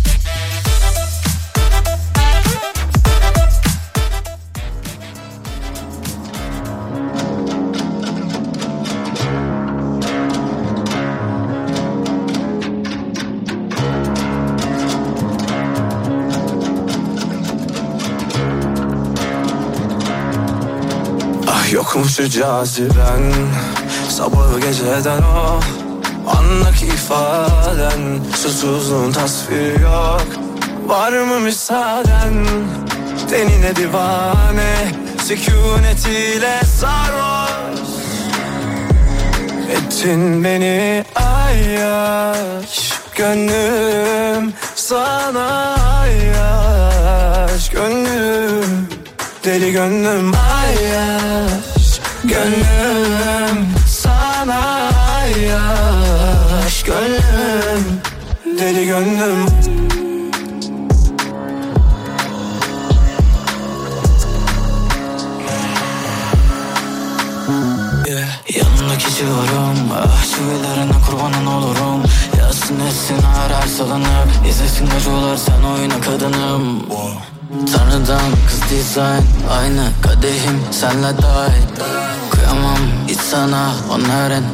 [21.98, 23.32] Yokmuş caziben
[24.08, 25.60] Sabahı geceden o
[26.36, 30.26] Anlık ifaden Susuzluğun tasviri yok.
[30.86, 32.46] Var mı müsaaden?
[33.30, 34.92] Denine divane
[35.22, 37.88] Sükunetiyle sarhoş.
[39.70, 47.70] Ettin beni ayyaş Gönlüm sana ayyaş.
[47.70, 48.88] Gönlüm
[49.44, 51.67] Deli gönlüm ayyaş
[52.28, 58.00] Gönlüm sana ayyaş Gönlüm
[58.58, 59.46] Deli gönlüm.
[68.06, 68.28] Yeah.
[68.56, 72.02] Yanındaki civarım Ah çivilerine kurbanın olurum.
[72.38, 76.90] Yazsın etsin arar salınıp İzlesin gacılar sen oyna kadınım
[77.48, 81.68] Tanrıdan kız dizayn Aynı kadehim senle dahil
[82.30, 82.78] Kıyamam
[83.08, 84.44] hiç sana onların.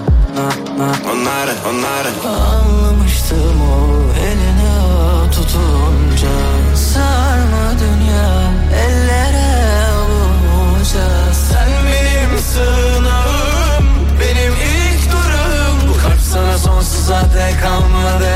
[1.12, 3.88] Onları onları Anlamıştım o
[4.18, 6.28] eline tutunca.
[6.76, 8.52] Sarma dünya
[8.84, 13.84] ellere avunca Sen benim sığınağım
[14.20, 18.34] Benim ilk durum Bu kalp sana sonsuza dek kalmadı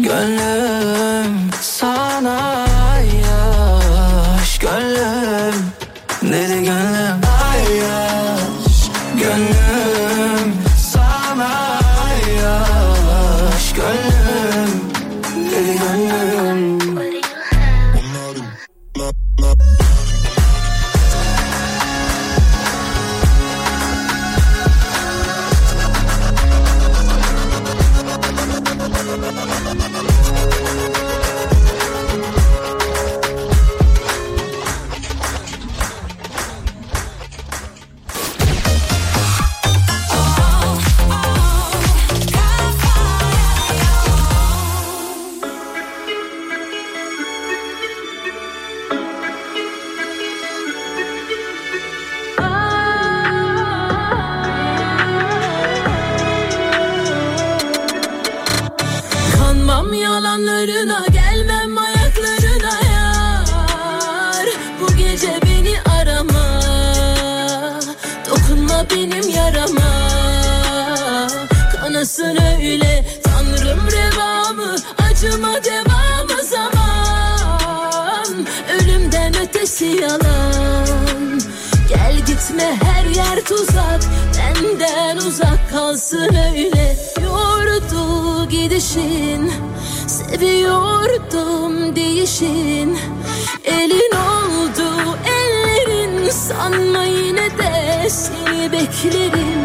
[0.00, 2.57] Gönlüm sana
[82.48, 84.00] gitme her yer tuzak.
[84.38, 86.96] Benden uzak kalsın öyle.
[87.22, 89.52] Yordu gidişin
[90.06, 92.98] Seviyordum değişin.
[93.64, 99.64] Elin oldu ellerin Sanma yine de seni beklerim.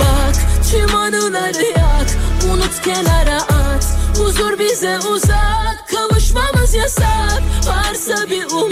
[0.00, 0.34] Bak
[0.70, 2.08] tüm anıları yak
[2.52, 3.86] Unut kenara at.
[4.18, 7.42] Huzur bize uzak Kavuşmamız yasak.
[7.66, 8.71] Varsa bir umut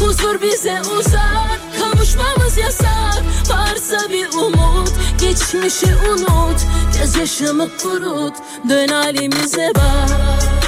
[0.00, 3.22] Huzur bize uzak Kavuşmamız yasak.
[3.50, 6.60] Varsa bir umut Geçmişi unut.
[7.00, 8.34] Gözyaşımı kurut
[8.68, 10.67] Dön halimize bak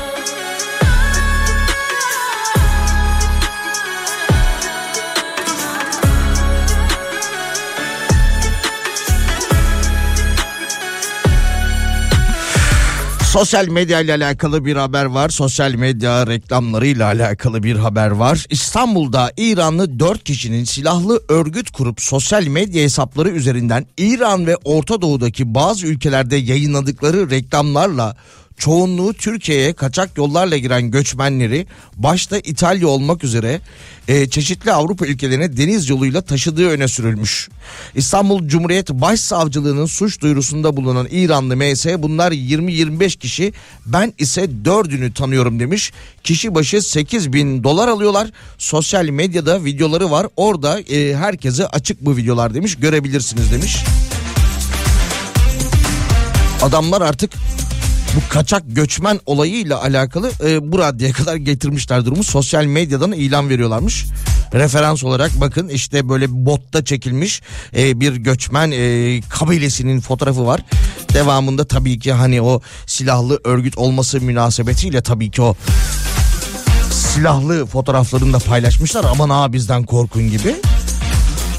[13.30, 15.28] Sosyal medya ile alakalı bir haber var.
[15.28, 18.46] Sosyal medya reklamlarıyla alakalı bir haber var.
[18.50, 25.54] İstanbul'da İranlı 4 kişinin silahlı örgüt kurup sosyal medya hesapları üzerinden İran ve Orta Doğu'daki
[25.54, 28.16] bazı ülkelerde yayınladıkları reklamlarla
[28.60, 33.60] çoğunluğu Türkiye'ye kaçak yollarla giren göçmenleri başta İtalya olmak üzere
[34.08, 37.48] e, çeşitli Avrupa ülkelerine deniz yoluyla taşıdığı öne sürülmüş.
[37.94, 43.52] İstanbul Cumhuriyet Başsavcılığı'nın suç duyurusunda bulunan İranlı MS bunlar 20-25 kişi
[43.86, 45.92] ben ise 4'ünü tanıyorum demiş.
[46.24, 48.30] Kişi başı 8 bin dolar alıyorlar.
[48.58, 53.76] Sosyal medyada videoları var orada e, herkese açık bu videolar demiş görebilirsiniz demiş.
[56.62, 57.30] Adamlar artık
[58.16, 62.24] bu kaçak göçmen olayıyla alakalı e, bu raddeye kadar getirmişler durumu.
[62.24, 64.06] Sosyal medyadan ilan veriyorlarmış.
[64.54, 67.42] Referans olarak bakın işte böyle botta çekilmiş
[67.76, 70.60] e, bir göçmen e, kabilesinin fotoğrafı var.
[71.14, 75.56] Devamında tabii ki hani o silahlı örgüt olması münasebetiyle tabii ki o
[76.90, 79.04] silahlı fotoğraflarını da paylaşmışlar.
[79.04, 80.56] Aman ha bizden korkun gibi.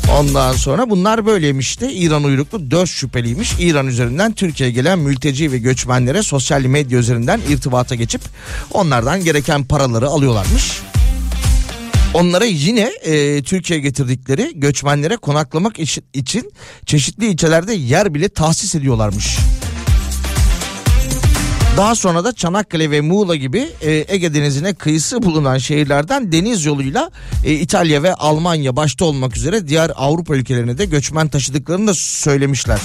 [0.10, 3.54] Ondan sonra bunlar böyleymiş de İran uyruklu 4 şüpheliymiş.
[3.60, 8.22] İran üzerinden Türkiye'ye gelen mülteci ve göçmenlere sosyal medya üzerinden irtibata geçip
[8.72, 10.82] onlardan gereken paraları alıyorlarmış.
[12.14, 15.80] Onlara yine e, Türkiye'ye getirdikleri göçmenlere konaklamak
[16.14, 16.52] için
[16.86, 19.38] çeşitli ilçelerde yer bile tahsis ediyorlarmış.
[21.78, 27.12] Daha sonra da Çanakkale ve Muğla gibi e, Ege Denizi'ne kıyısı bulunan şehirlerden deniz yoluyla
[27.46, 32.80] e, İtalya ve Almanya başta olmak üzere diğer Avrupa ülkelerine de göçmen taşıdıklarını da söylemişler.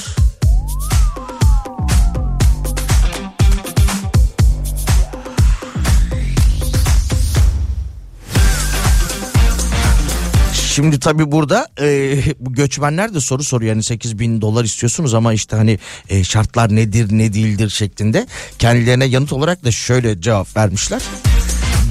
[10.77, 13.73] Şimdi tabii burada e, göçmenler de soru soruyor.
[13.73, 18.27] Yani 8 bin dolar istiyorsunuz ama işte hani e, şartlar nedir ne değildir şeklinde.
[18.59, 21.03] Kendilerine yanıt olarak da şöyle cevap vermişler.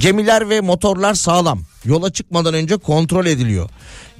[0.00, 1.62] Gemiler ve motorlar sağlam.
[1.84, 3.70] Yola çıkmadan önce kontrol ediliyor.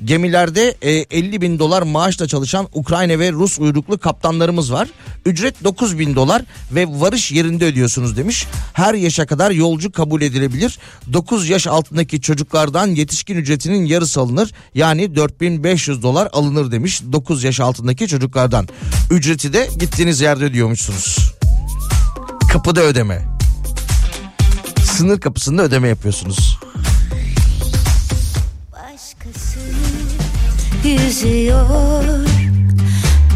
[0.04, 4.88] Gemilerde e, 50 bin dolar maaşla çalışan Ukrayna ve Rus uyruklu kaptanlarımız var.
[5.26, 6.42] Ücret 9 bin dolar
[6.72, 8.46] ve varış yerinde ödüyorsunuz demiş.
[8.72, 10.78] Her yaşa kadar yolcu kabul edilebilir.
[11.12, 14.52] 9 yaş altındaki çocuklardan yetişkin ücretinin yarısı alınır.
[14.74, 18.68] Yani 4500 dolar alınır demiş 9 yaş altındaki çocuklardan.
[19.10, 21.32] Ücreti de gittiğiniz yerde ödüyormuşsunuz.
[22.52, 23.22] Kapıda ödeme.
[24.84, 26.58] Sınır kapısında ödeme yapıyorsunuz.
[30.86, 32.04] Yüzüyor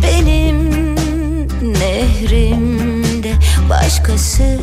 [0.03, 0.95] benim
[1.73, 3.33] nehrimde
[3.71, 4.59] başkası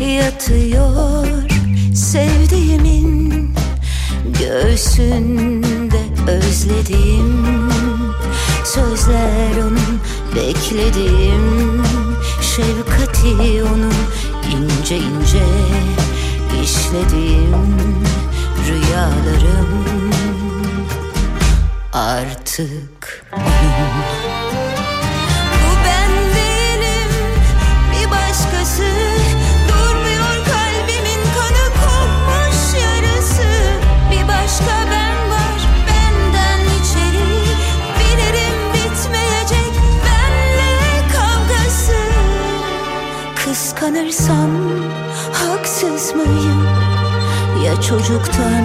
[0.00, 1.26] yatıyor.
[1.94, 3.54] Sevdiğimin
[4.40, 7.70] göğsünde özlediğim
[8.64, 10.00] sözler onun
[10.36, 11.82] beklediğim
[12.40, 13.94] şefkati onun
[14.52, 15.44] ince ince
[16.62, 17.66] işlediğim
[18.68, 19.91] rüyalarım
[21.92, 23.24] artık.
[25.62, 27.10] Bu ben değilim
[27.92, 28.82] bir başkası.
[29.68, 33.48] Durmuyor kalbimin kanı kopmuş yarısı
[34.10, 35.12] Bir başka ben
[43.82, 44.50] Kıskanırsam
[45.32, 46.66] haksız mıyım?
[47.64, 48.64] Ya çocuktan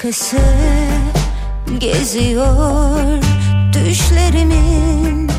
[0.00, 0.36] başkası
[1.78, 3.22] geziyor.
[3.72, 5.30] Düşlerimin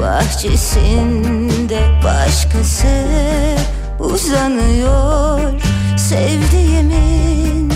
[0.00, 2.86] bahçesinde başkası
[3.98, 5.60] uzanıyor.
[5.96, 7.72] Sevdiğimin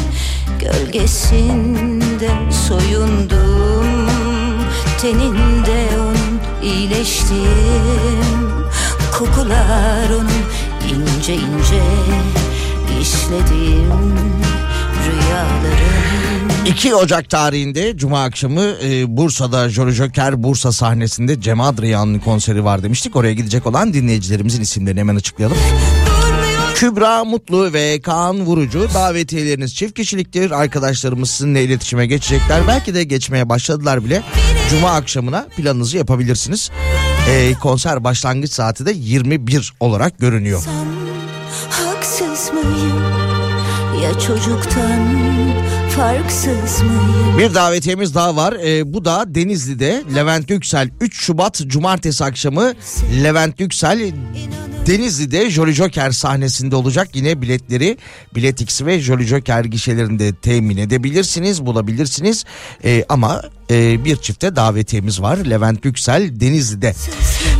[0.61, 2.31] gölgesinde
[2.69, 4.09] soyundum.
[5.01, 7.39] Teninde onun iyileştim
[9.19, 10.31] kokular onun
[10.89, 11.83] ince ince
[13.01, 14.58] işledim
[16.67, 22.83] 2 Ocak tarihinde Cuma akşamı e, Bursa'da Jolly Joker Bursa sahnesinde Cem Adrian'ın konseri var
[22.83, 23.17] demiştik.
[23.17, 25.57] Oraya gidecek olan dinleyicilerimizin isimlerini hemen açıklayalım.
[26.75, 30.51] Kübra Mutlu ve Kaan Vurucu davetiyeleriniz çift kişiliktir.
[30.51, 32.61] Arkadaşlarımız sizinle iletişime geçecekler.
[32.69, 34.23] Belki de geçmeye başladılar bile.
[34.71, 36.71] Cuma akşamına planınızı yapabilirsiniz.
[37.31, 40.63] E, konser başlangıç saati de 21 olarak görünüyor.
[41.71, 43.18] haksız mıyım
[44.03, 45.09] ya çocuktan
[45.97, 48.53] farksız mıyım Bir davetiyemiz daha var.
[48.53, 52.73] Ee, bu da Denizli'de Levent Yüksel 3 Şubat Cumartesi akşamı
[53.23, 54.13] Levent Yüksel
[54.87, 57.09] Denizli'de Jolly Joker sahnesinde olacak.
[57.15, 57.99] Yine biletleri
[58.35, 62.45] Biletix ve Jolly Joker gişelerinde temin edebilirsiniz, bulabilirsiniz.
[62.85, 65.37] Ee, ama e, bir çifte davetiyemiz var.
[65.37, 66.95] Levent Yüksel Denizli'de.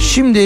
[0.01, 0.41] Şimdi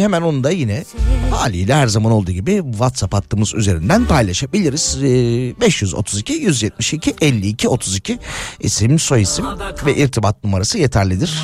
[0.00, 0.84] hemen onu da yine
[1.30, 4.98] haliyle her zaman olduğu gibi WhatsApp hattımız üzerinden paylaşabiliriz.
[5.02, 8.18] Ee, 532 172 52 32
[8.60, 9.44] isim, soyisim
[9.86, 11.42] ve irtibat numarası yeterlidir.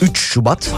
[0.00, 0.74] 3 Şubat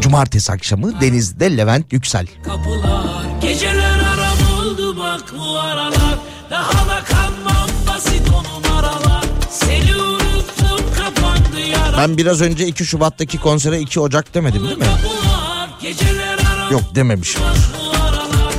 [0.00, 2.26] Cumartesi akşamı Denizli'de Levent Yüksel.
[2.44, 3.04] kapılar
[3.42, 6.18] Geceler aram oldu bak bu aralar
[6.50, 6.93] Daha da
[11.98, 14.84] Ben biraz önce 2 Şubat'taki konsere 2 Ocak demedim değil mi?
[16.70, 17.42] Yok dememişim.
[17.78, 18.54] bu aralar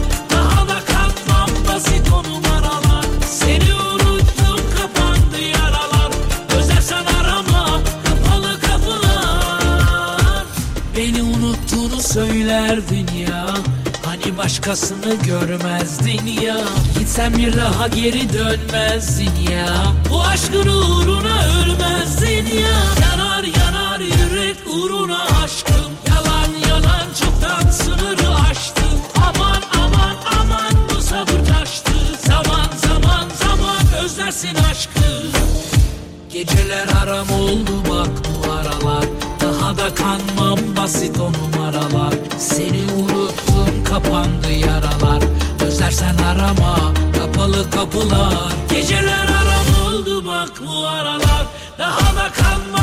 [14.26, 16.58] Hani başkasını görmezdin ya.
[17.00, 19.68] Gitsen bir daha geri dönmezdin ya.
[20.10, 22.80] Bu aşkın uğruna ölmezdin ya.
[23.02, 25.92] Yanar yanar yürek uğruna aşkım.
[26.08, 29.00] Yalan yalan çoktan sınırı aştım.
[29.16, 31.92] Aman aman aman bu sabır taştı.
[32.28, 35.28] Zaman zaman zaman özlersin aşkı.
[36.34, 39.06] Geceler aram oldu bak bu aralar.
[39.42, 42.14] Daha da kanmam basit o numaralar.
[42.38, 43.25] Seni unuttum
[43.96, 45.24] kapandı yaralar.
[45.66, 48.54] Özlersen arama kapalı kapılar.
[48.70, 51.46] Geceler aram oldu bak bu aralar.
[51.78, 52.75] Daha da kanmam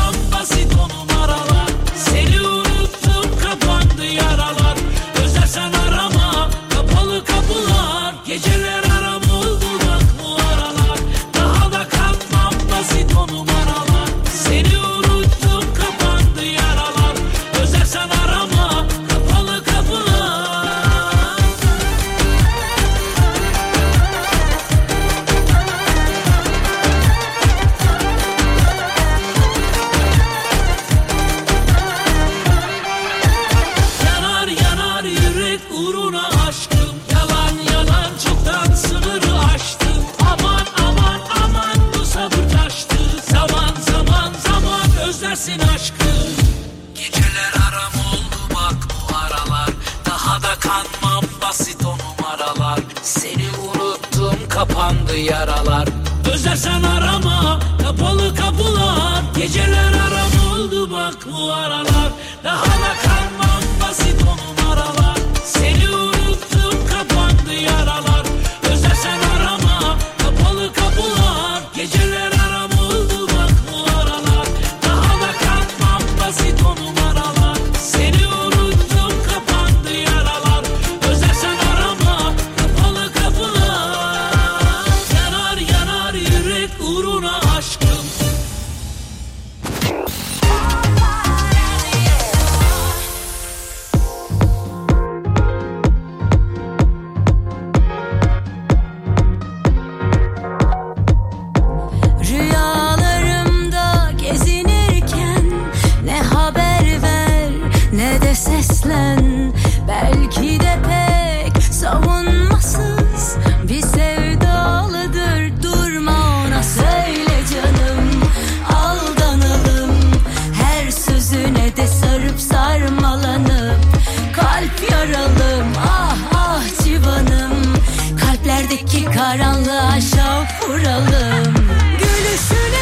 [128.72, 131.54] Çevremizdeki karanlığa şaf vuralım
[131.98, 132.81] Gülüşüne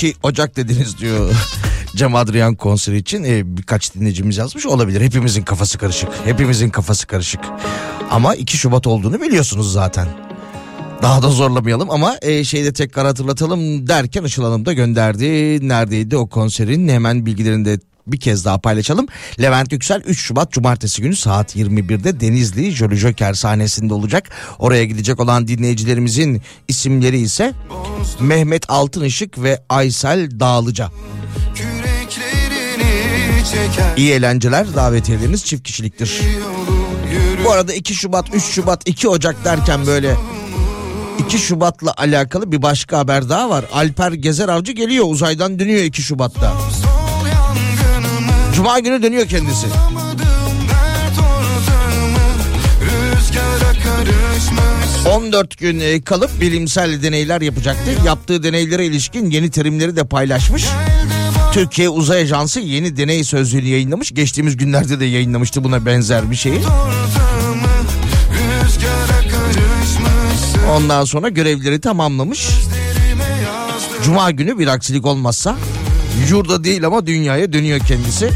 [0.00, 1.34] 12 Ocak dediniz diyor.
[1.96, 5.00] Cem Adrian konseri için e, birkaç dinleyicimiz yazmış olabilir.
[5.00, 6.08] Hepimizin kafası karışık.
[6.24, 7.40] Hepimizin kafası karışık.
[8.10, 10.08] Ama 2 Şubat olduğunu biliyorsunuz zaten.
[11.02, 15.68] Daha da zorlamayalım ama e, şeyde tekrar hatırlatalım derken Işıl Hanım da gönderdi.
[15.68, 19.06] Neredeydi o konserin hemen bilgilerini de bir kez daha paylaşalım.
[19.40, 24.30] Levent Yüksel 3 Şubat Cumartesi günü saat 21'de Denizli Jolly Joker sahnesinde olacak.
[24.58, 27.52] Oraya gidecek olan dinleyicilerimizin isimleri ise
[28.20, 30.90] Mehmet Altınışık ve Aysel Dağlıca.
[33.96, 36.20] İyi eğlenceler davetiyeleriniz çift kişiliktir.
[37.44, 40.16] Bu arada 2 Şubat 3 Şubat 2 Ocak derken böyle
[41.26, 43.64] 2 Şubat'la alakalı bir başka haber daha var.
[43.72, 46.52] Alper Gezer Avcı geliyor uzaydan dönüyor 2 Şubat'ta.
[48.60, 49.66] Cuma günü dönüyor kendisi.
[52.82, 57.90] Rüzgara karışmış 14 gün e, kalıp bilimsel deneyler yapacaktı.
[58.06, 60.66] Yaptığı deneylere ilişkin yeni terimleri de paylaşmış.
[61.52, 64.14] Türkiye Uzay Ajansı yeni deney sözlüğünü yayınlamış.
[64.14, 66.60] Geçtiğimiz günlerde de yayınlamıştı buna benzer bir şeyi.
[70.70, 72.48] Ondan sonra görevleri tamamlamış.
[74.04, 75.56] Cuma günü bir aksilik olmazsa
[76.30, 78.30] yurda değil ama dünyaya dönüyor kendisi.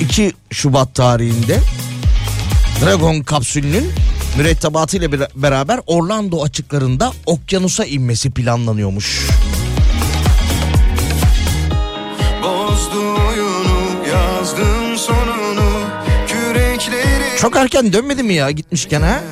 [0.00, 1.60] 2 Şubat tarihinde
[2.84, 3.92] Dragon kapsülünün
[4.38, 9.26] mürettebatıyla bir- beraber Orlando açıklarında okyanusa inmesi planlanıyormuş.
[17.40, 19.22] Çok erken dönmedi mi ya gitmişken ha?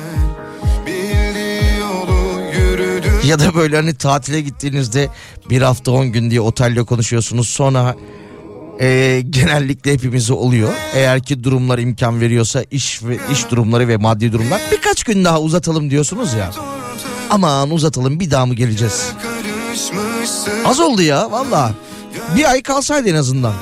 [3.27, 5.09] Ya da böyle hani tatile gittiğinizde
[5.49, 7.95] bir hafta on gün diye otelde konuşuyorsunuz sonra
[8.81, 10.69] e, genellikle hepimize oluyor.
[10.95, 15.41] Eğer ki durumlar imkan veriyorsa iş ve iş durumları ve maddi durumlar birkaç gün daha
[15.41, 16.51] uzatalım diyorsunuz ya.
[17.29, 19.09] Aman uzatalım bir daha mı geleceğiz?
[20.65, 21.73] Az oldu ya valla.
[22.35, 23.53] Bir ay kalsaydı en azından.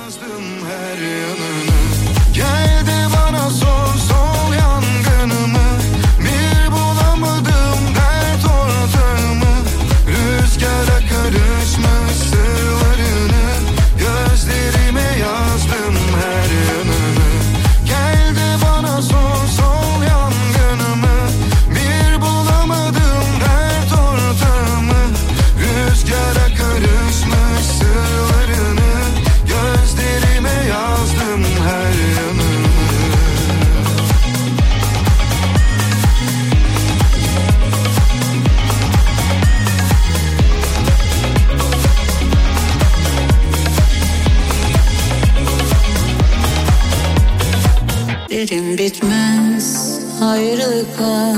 [48.81, 49.99] Bitmez.
[50.21, 51.37] Ayrılıklar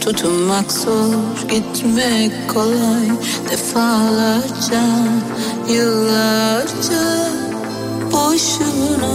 [0.00, 3.08] Tutunmak zor, gitmek kolay.
[3.50, 4.84] Defalarca,
[5.68, 7.04] yıllarca
[8.12, 9.14] boşuna.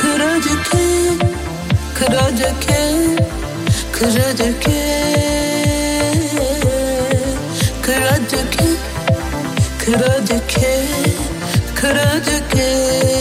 [0.00, 0.86] Kıra döke,
[1.98, 2.82] kıra döke,
[3.92, 5.08] kıra döke
[7.82, 8.68] Kıra döke,
[9.78, 10.86] kıra döke,
[11.74, 13.17] kıra döke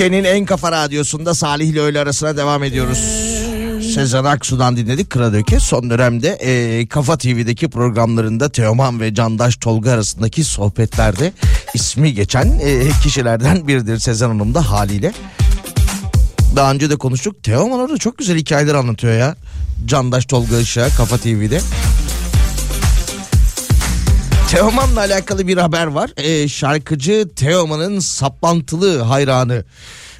[0.00, 2.98] Türkiye'nin en kafa radyosunda Salih ile öğle arasına devam ediyoruz.
[3.94, 5.60] Sezen Aksu'dan dinledik Kıradöke.
[5.60, 11.32] Son dönemde e, Kafa TV'deki programlarında Teoman ve Candaş Tolga arasındaki sohbetlerde
[11.74, 15.12] ismi geçen e, kişilerden biridir Sezen Hanım da haliyle.
[16.56, 17.42] Daha önce de konuştuk.
[17.42, 19.36] Teoman orada çok güzel hikayeler anlatıyor ya.
[19.86, 21.60] Candaş Tolga Işık'a Kafa TV'de.
[24.50, 26.10] Teoman'la alakalı bir haber var.
[26.16, 29.64] Ee, şarkıcı Teoman'ın saplantılı hayranı.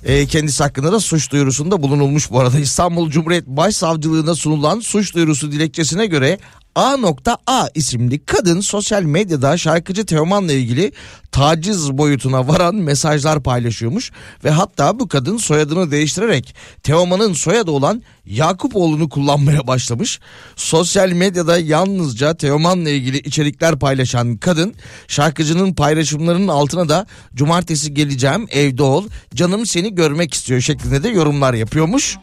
[0.04, 2.58] Ee, kendisi hakkında da suç duyurusunda bulunulmuş bu arada.
[2.58, 6.38] İstanbul Cumhuriyet Başsavcılığına sunulan suç duyurusu dilekçesine göre
[6.74, 10.92] A.A isimli kadın sosyal medyada şarkıcı Teoman'la ilgili
[11.32, 14.12] taciz boyutuna varan mesajlar paylaşıyormuş
[14.44, 20.20] ve hatta bu kadın soyadını değiştirerek Teoman'ın soyadı olan Yakupoğlu'nu kullanmaya başlamış.
[20.56, 24.74] Sosyal medyada yalnızca Teoman'la ilgili içerikler paylaşan kadın
[25.08, 31.54] şarkıcının paylaşımlarının altına da cumartesi geleceğim evde ol canım seni görmek istiyor şeklinde de yorumlar
[31.54, 32.18] yapıyormuş.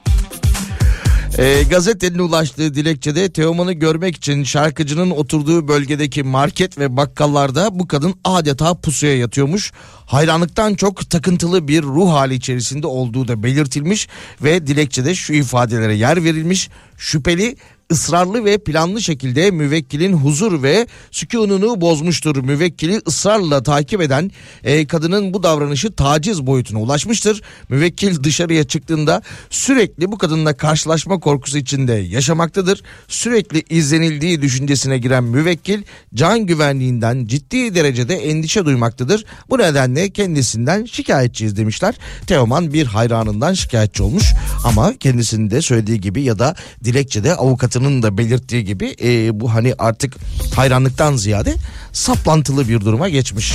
[1.38, 8.16] E, gazetenin ulaştığı dilekçede Teoman'ı görmek için şarkıcının oturduğu bölgedeki market ve bakkallarda bu kadın
[8.24, 9.72] adeta pusuya yatıyormuş.
[10.06, 14.08] Hayranlıktan çok takıntılı bir ruh hali içerisinde olduğu da belirtilmiş
[14.44, 16.70] ve dilekçede şu ifadelere yer verilmiş.
[16.98, 17.56] Şüpheli
[17.92, 22.36] ısrarlı ve planlı şekilde müvekkilin huzur ve sükununu bozmuştur.
[22.44, 24.32] Müvekkili ısrarla takip eden
[24.64, 27.42] e, kadının bu davranışı taciz boyutuna ulaşmıştır.
[27.70, 32.84] Müvekkil dışarıya çıktığında sürekli bu kadınla karşılaşma korkusu içinde yaşamaktadır.
[33.08, 35.84] Sürekli izlenildiği düşüncesine giren müvekkil
[36.14, 39.26] can güvenliğinden ciddi derecede endişe duymaktadır.
[39.50, 41.96] Bu nedenle kendisinden şikayetçiyiz demişler.
[42.28, 44.34] Teoman bir hayranından şikayetçi olmuş
[44.66, 47.36] ama kendisinin de söylediği gibi ya da dilekçede
[47.78, 50.16] avukatının da belirttiği gibi e, bu hani artık
[50.56, 51.56] hayranlıktan ziyade
[51.94, 53.54] saplantılı bir duruma geçmiş.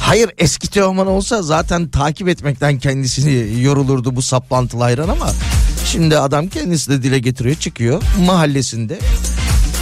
[0.00, 5.30] Hayır eski Teoman olsa zaten takip etmekten kendisini yorulurdu bu saplantılı hayran ama
[5.84, 8.98] şimdi adam kendisi de dile getiriyor çıkıyor mahallesinde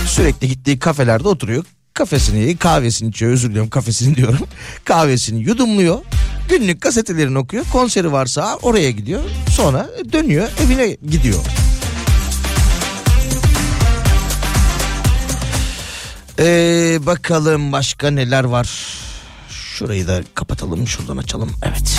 [0.06, 1.64] sürekli gittiği kafelerde oturuyor
[1.94, 4.46] kafesini kahvesini içiyor özür diliyorum kafesini diyorum
[4.84, 5.98] kahvesini yudumluyor
[6.48, 9.20] günlük gazetelerini okuyor konseri varsa oraya gidiyor
[9.50, 11.44] sonra dönüyor evine gidiyor.
[16.38, 18.70] Ee, bakalım başka neler var.
[19.48, 21.98] Şurayı da kapatalım şuradan açalım evet.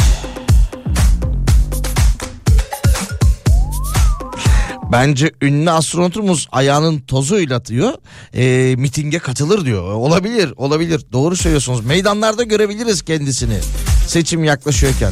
[4.91, 7.93] Bence ünlü astronotumuz ayağının tozuyla atıyor.
[8.33, 9.83] E, mitinge katılır diyor.
[9.93, 11.05] Olabilir, olabilir.
[11.11, 11.85] Doğru söylüyorsunuz.
[11.85, 13.59] Meydanlarda görebiliriz kendisini.
[14.07, 15.11] Seçim yaklaşıyorken.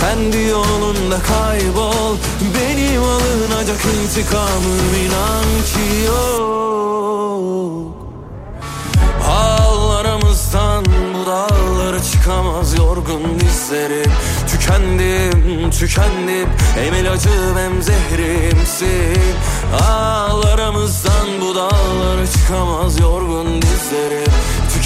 [0.00, 2.16] Kendi yolunda kaybol
[2.54, 6.50] Benim alınacak intikamım inan ki yok.
[9.28, 14.12] Ağlarımızdan bu dağlara çıkamaz yorgun dizlerim.
[14.48, 19.22] Tükendim, tükendim Hem ilacım hem zehrimsin.
[19.88, 24.32] Ağlarımızdan bu dağlara çıkamaz yorgun dizlerim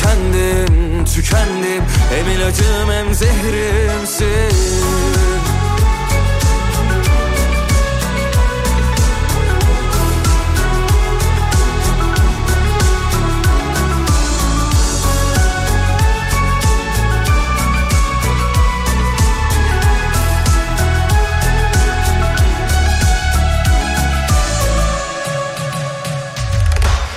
[0.05, 1.85] Tükendim, tükendim.
[2.10, 4.55] Hem ilacım hem zehrimsin.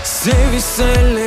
[0.04, 1.27] Sevişse ellerimiz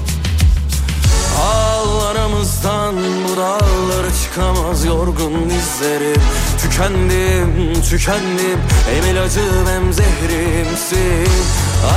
[2.21, 6.21] Ağlarımızdan bu dağlara çıkamaz yorgun dizlerim
[6.61, 11.31] Tükendim, tükendim Hem ilacım hem zehrimsin.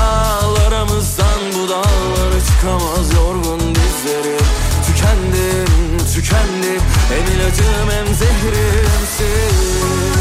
[0.01, 4.47] Ağlarımızdan bu dağlara çıkamaz yorgun dizlerim
[4.87, 10.14] Tükendim, tükendim Hem ilacım hem zehrimsin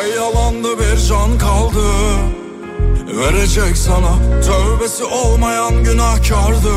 [0.00, 1.84] şey yalandı bir can kaldı.
[3.18, 6.74] Verecek sana tövbesi olmayan günahkardı.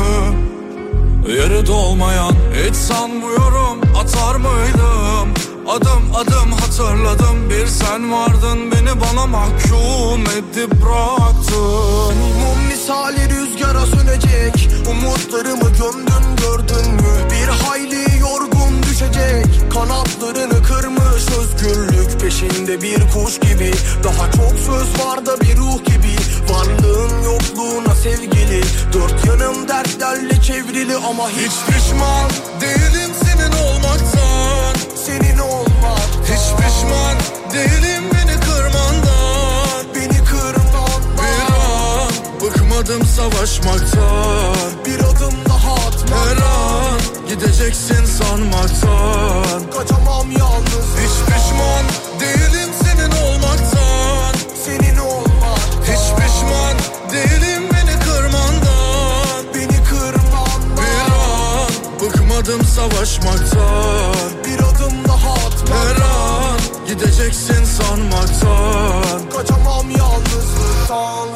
[1.28, 5.34] Yeri dolmayan hiç sanmıyorum atar mıydım?
[5.68, 12.14] Adım adım hatırladım bir sen vardın Beni bana mahkum edip bıraktın.
[12.40, 17.30] Mum misali rüzgara sönecek Umutlarımı gömdün gördün mü?
[17.30, 21.93] Bir hayli yorgun düşecek Kanatlarını kırmış özgürlük
[22.24, 23.70] gökyüzünde bir kuş gibi.
[24.04, 26.16] Daha çok söz var da bir ruh gibi.
[26.48, 28.62] Varlığın yokluğuna sevgili.
[28.92, 32.30] Dört yanım dertlerle çevrili ama hiç pişman
[32.60, 34.74] Değilim senin olmaktan.
[35.06, 36.08] Senin olmak.
[36.24, 37.16] Hiç pişman
[37.54, 39.86] değilim beni kırmandan.
[39.94, 42.10] Beni kırmandan Bir an
[42.40, 44.84] bıkmadım savaşmaktan.
[44.86, 49.70] Bir adım atmaktan Her an gideceksin sanmaktan.
[49.70, 50.88] Kaçamam yalnız.
[51.02, 51.84] Hiç pişman
[52.20, 54.34] değilim senin olmaktan.
[54.64, 55.58] Senin olmak.
[55.82, 56.76] Hiç pişman
[57.12, 59.44] değilim beni kırmandan.
[59.54, 60.60] Beni kırmandan.
[60.76, 61.70] Bir an
[62.00, 64.14] bıkmadım savaşmaktan.
[64.44, 69.30] Bir adım daha atmaktan Her an gideceksin sanmaktan.
[69.36, 71.28] Kaçamam yalnızlıktan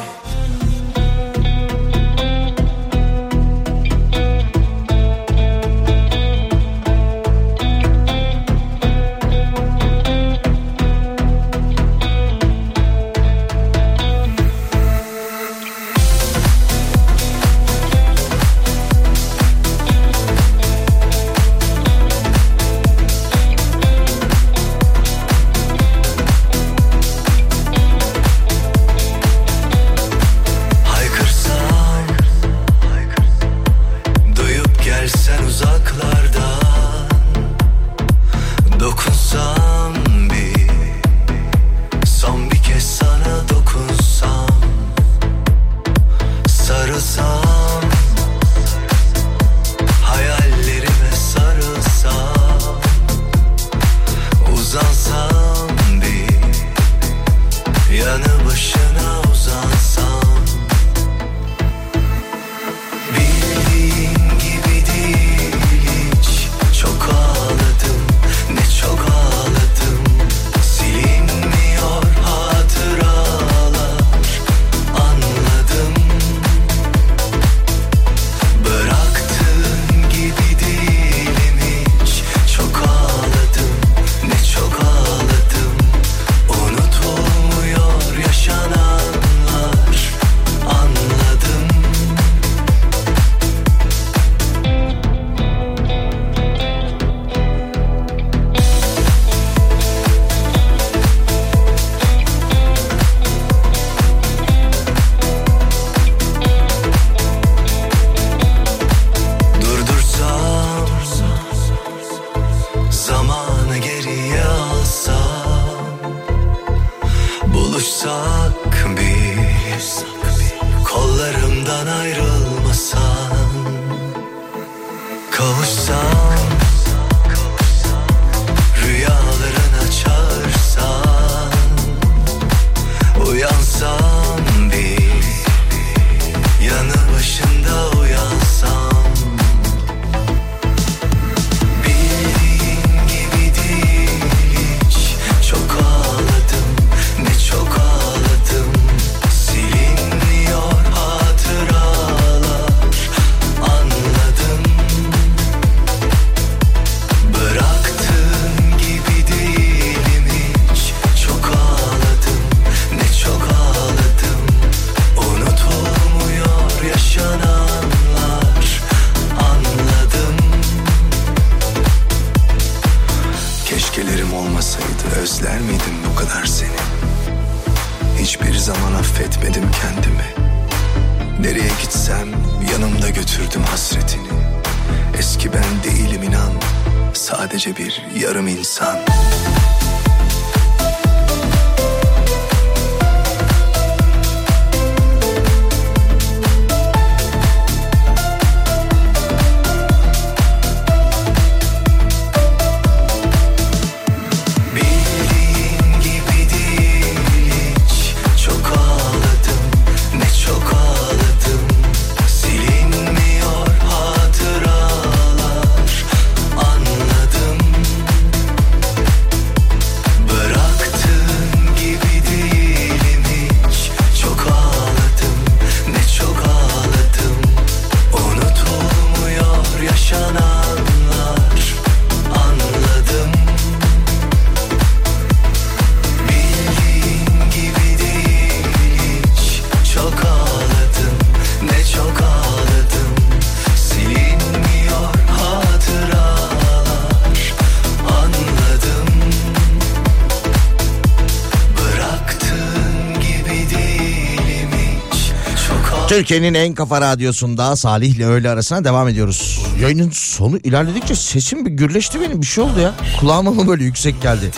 [256.19, 259.61] Türkiye'nin en kafa radyosunda Salih ile öğle arasına devam ediyoruz.
[259.81, 262.93] Yayının sonu ilerledikçe sesim bir gürleşti benim bir şey oldu ya.
[263.19, 264.51] Kulağıma mı böyle yüksek geldi?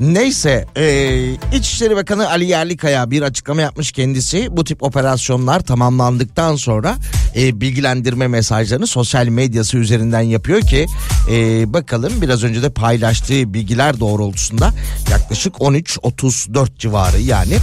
[0.00, 4.56] Neyse e, İçişleri Bakanı Ali Yerlikaya bir açıklama yapmış kendisi.
[4.56, 6.96] Bu tip operasyonlar tamamlandıktan sonra
[7.36, 10.86] e, bilgilendirme mesajlarını sosyal medyası üzerinden yapıyor ki
[11.30, 14.72] e, bakalım biraz önce de paylaştığı bilgiler doğrultusunda
[15.10, 17.56] yaklaşık 13.34 civarı yani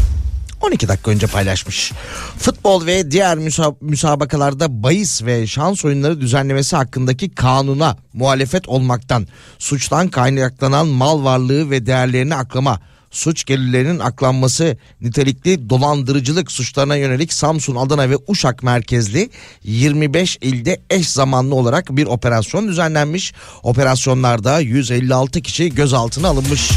[0.66, 1.92] 12 dakika önce paylaşmış.
[2.38, 9.28] Futbol ve diğer müsa- müsabakalarda bahis ve şans oyunları düzenlemesi hakkındaki kanuna muhalefet olmaktan,
[9.60, 12.80] suçtan kaynaklanan mal varlığı ve değerlerini aklama,
[13.12, 19.30] suç gelirlerinin aklanması, nitelikli dolandırıcılık suçlarına yönelik Samsun, Adana ve Uşak merkezli
[19.64, 23.34] 25 ilde eş zamanlı olarak bir operasyon düzenlenmiş.
[23.64, 26.72] Operasyonlarda 156 kişi gözaltına alınmış.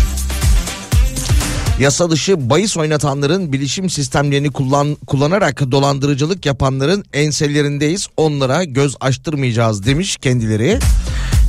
[1.81, 8.09] Yasa dışı bahis oynatanların bilişim sistemlerini kullan, kullanarak dolandırıcılık yapanların enselerindeyiz.
[8.17, 10.79] Onlara göz açtırmayacağız demiş kendileri.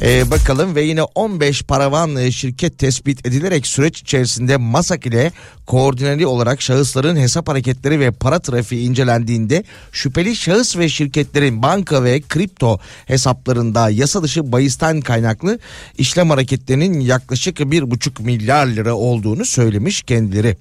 [0.01, 5.31] Ee, bakalım ve yine 15 paravan e, şirket tespit edilerek süreç içerisinde MASAK ile
[5.65, 12.21] koordineli olarak şahısların hesap hareketleri ve para trafiği incelendiğinde şüpheli şahıs ve şirketlerin banka ve
[12.21, 15.59] kripto hesaplarında yasa dışı bahisten kaynaklı
[15.97, 20.57] işlem hareketlerinin yaklaşık 1,5 milyar lira olduğunu söylemiş kendileri.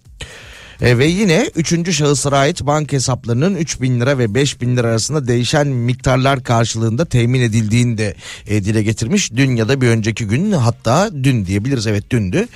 [0.81, 4.87] E, ve yine üçüncü şahıslara ait banka hesaplarının 3 bin lira ve 5 bin lira
[4.87, 8.15] arasında değişen miktarlar karşılığında temin edildiğini de
[8.47, 9.33] e, dile getirmiş.
[9.33, 12.49] Dün ya da bir önceki gün hatta dün diyebiliriz evet dündü.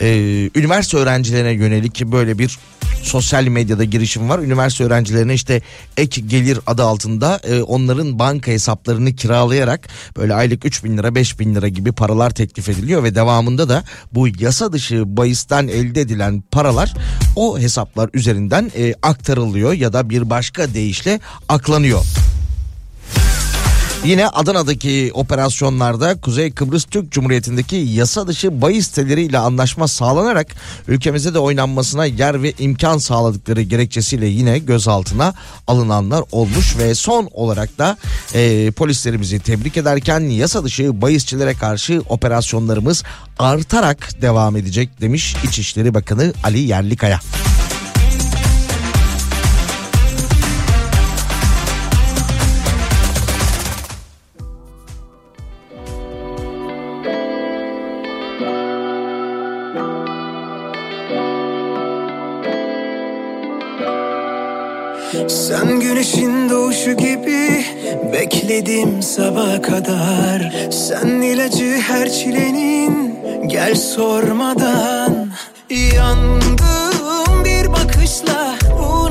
[0.00, 2.58] E, üniversite öğrencilerine yönelik böyle bir
[3.02, 4.38] sosyal medyada girişim var.
[4.38, 5.62] Üniversite öğrencilerine işte
[5.96, 11.40] ek gelir adı altında e, onların banka hesaplarını kiralayarak böyle aylık 3 bin lira 5
[11.40, 16.42] bin lira gibi paralar teklif ediliyor ve devamında da bu yasa dışı bahisten elde edilen
[16.50, 16.94] paralar
[17.36, 22.04] o hesaplar üzerinden e, aktarılıyor ya da bir başka deyişle aklanıyor.
[24.04, 30.46] Yine Adana'daki operasyonlarda Kuzey Kıbrıs Türk Cumhuriyeti'ndeki yasa dışı bahis siteleriyle anlaşma sağlanarak
[30.88, 35.34] ülkemizde de oynanmasına yer ve imkan sağladıkları gerekçesiyle yine gözaltına
[35.66, 37.96] alınanlar olmuş ve son olarak da
[38.34, 43.02] e, polislerimizi tebrik ederken yasa dışı bahisçilere karşı operasyonlarımız
[43.38, 47.20] artarak devam edecek demiş İçişleri Bakanı Ali Yerlikaya.
[65.98, 67.64] Güneşin doğuşu gibi
[68.12, 70.52] bekledim sabah kadar.
[70.70, 75.28] Sen ilacı her çilenin gel sormadan.
[75.96, 79.10] Yandım bir bakışla bu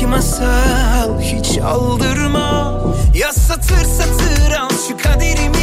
[0.00, 2.80] belki masal hiç aldırma.
[3.14, 5.59] Ya satır satır al şu kaderimi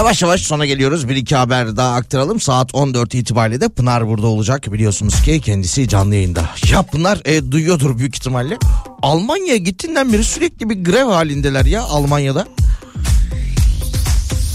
[0.00, 1.08] Yavaş yavaş sona geliyoruz.
[1.08, 2.40] Bir iki haber daha aktaralım.
[2.40, 4.72] Saat 14 itibariyle de Pınar burada olacak.
[4.72, 6.44] Biliyorsunuz ki kendisi canlı yayında.
[6.72, 8.58] Ya Pınar e, duyuyordur büyük ihtimalle.
[9.02, 12.46] Almanya'ya gittiğinden beri sürekli bir grev halindeler ya Almanya'da.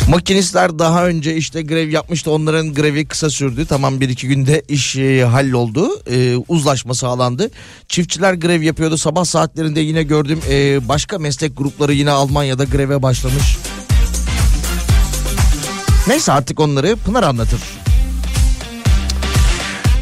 [0.10, 2.32] Makinistler daha önce işte grev yapmıştı.
[2.32, 3.66] Onların grevi kısa sürdü.
[3.66, 5.90] Tamam bir iki günde iş e, halloldu.
[6.12, 7.52] E, uzlaşma sağlandı.
[7.88, 8.98] Çiftçiler grev yapıyordu.
[8.98, 10.40] Sabah saatlerinde yine gördüm.
[10.50, 13.58] E, başka meslek grupları yine Almanya'da greve başlamış.
[16.08, 17.60] Neyse artık onları Pınar anlatır.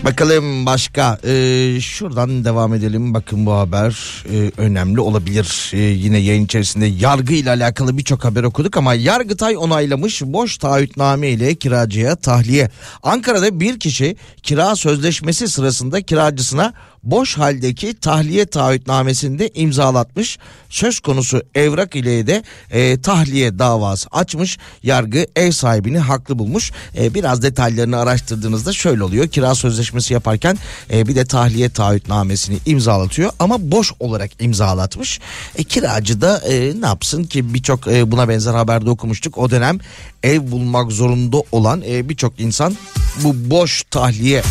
[0.05, 3.13] Bakalım başka Ee, şuradan devam edelim.
[3.13, 5.71] Bakın bu haber e, önemli olabilir.
[5.73, 11.29] Ee, yine yayın içerisinde yargı ile alakalı birçok haber okuduk ama Yargıtay onaylamış boş taahhütname
[11.29, 12.69] ile kiracıya tahliye.
[13.03, 16.73] Ankara'da bir kişi kira sözleşmesi sırasında kiracısına
[17.03, 20.37] boş haldeki tahliye taahhütnamesinde imzalatmış.
[20.69, 24.57] Söz konusu evrak ile de e, tahliye davası açmış.
[24.83, 26.71] Yargı ev sahibini haklı bulmuş.
[26.97, 29.27] E, biraz detaylarını araştırdığınızda şöyle oluyor.
[29.27, 30.57] Kira sözleşmesi yaparken
[30.93, 35.19] e, bir de tahliye taahhütnamesini imzalatıyor ama boş olarak imzalatmış.
[35.55, 39.37] E, kiracı da e, ne yapsın ki birçok e, buna benzer haberde okumuştuk.
[39.37, 39.79] O dönem
[40.23, 42.77] ev bulmak zorunda olan e, birçok insan
[43.23, 44.43] bu boş tahliye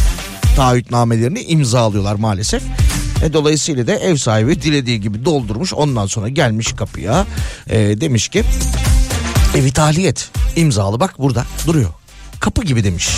[0.56, 2.62] taahhütnamelerini imzalıyorlar maalesef.
[3.24, 7.26] E, dolayısıyla da ev sahibi dilediği gibi doldurmuş ondan sonra gelmiş kapıya
[7.70, 8.44] e, demiş ki
[9.56, 11.90] evi tahliye et imzalı bak burada duruyor
[12.40, 13.08] kapı gibi demiş.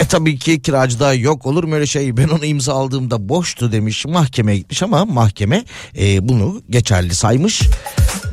[0.00, 4.06] E tabii ki kiracıda yok olur mu öyle şey ben onu imza aldığımda boştu demiş
[4.06, 5.64] mahkemeye gitmiş ama mahkeme
[5.98, 7.62] e, bunu geçerli saymış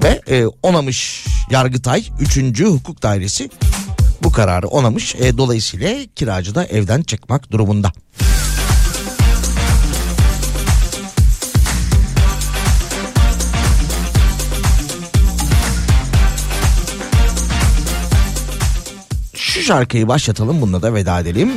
[0.04, 2.62] ve e, onamış Yargıtay 3.
[2.62, 3.50] Hukuk Dairesi
[4.24, 7.92] bu kararı onamış e, dolayısıyla kiracı da evden çıkmak durumunda.
[19.34, 21.50] Şu şarkıyı başlatalım bununla da veda edelim.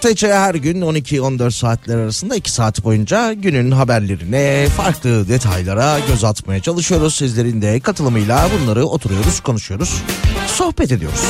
[0.00, 6.24] Hafta içi her gün 12-14 saatler arasında 2 saat boyunca günün haberlerine, farklı detaylara göz
[6.24, 7.14] atmaya çalışıyoruz.
[7.14, 10.02] Sizlerin de katılımıyla bunları oturuyoruz, konuşuyoruz,
[10.46, 11.20] sohbet ediyoruz.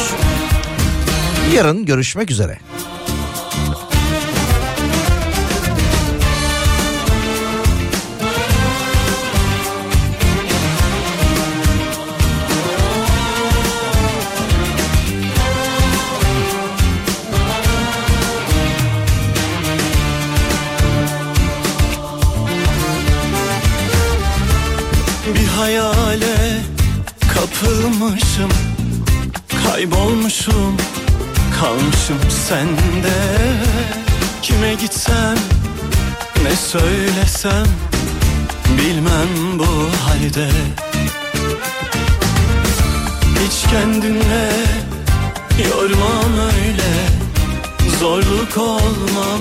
[1.55, 2.59] Yarın görüşmek üzere.
[27.61, 28.51] Kapılmışım
[29.65, 30.77] Kaybolmuşum
[31.61, 32.19] kalmışım
[32.49, 33.15] sende.
[34.43, 35.37] Kime gitsem
[36.43, 37.66] ne söylesem
[38.78, 40.49] Bilmem bu halde.
[43.45, 44.51] Hiç kendimle
[45.69, 46.93] yormam öyle
[48.01, 49.41] Zorluk olmam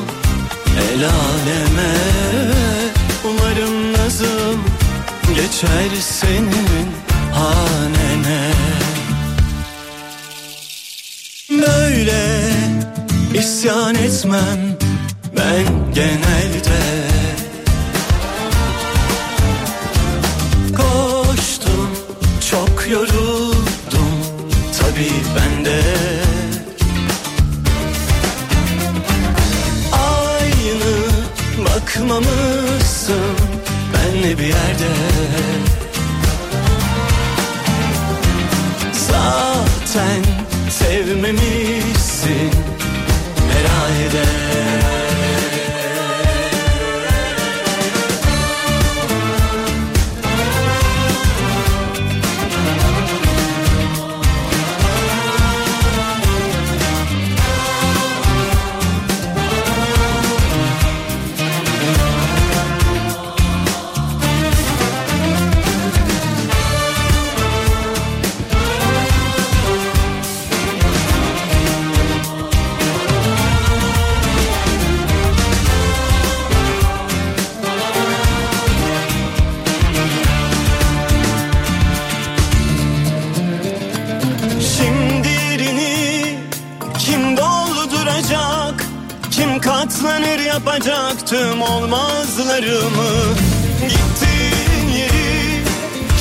[0.92, 1.94] el aleme.
[3.24, 4.60] Umarım nazım
[5.36, 8.52] geçer senin hanene
[11.50, 12.50] Böyle
[13.34, 14.78] isyan etmem
[15.38, 16.80] ben genelde.
[20.78, 21.90] Koştum
[22.52, 24.14] çok yoruldum
[24.80, 25.82] tabii ben de.
[29.92, 30.96] Aynı
[31.66, 33.36] bakmamışsın
[33.94, 34.90] benle bir yerde
[41.10, 42.59] sevmemişsin
[91.30, 93.36] tüm olmazlarımı
[93.82, 95.64] Gittiğin yeri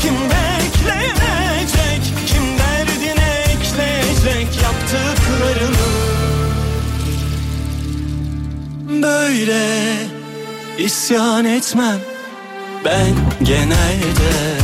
[0.02, 5.88] kim bekleyecek Kim derdine ekleyecek yaptıklarını?
[9.02, 9.96] Böyle
[10.78, 11.98] isyan etmem
[12.84, 14.57] ben genelde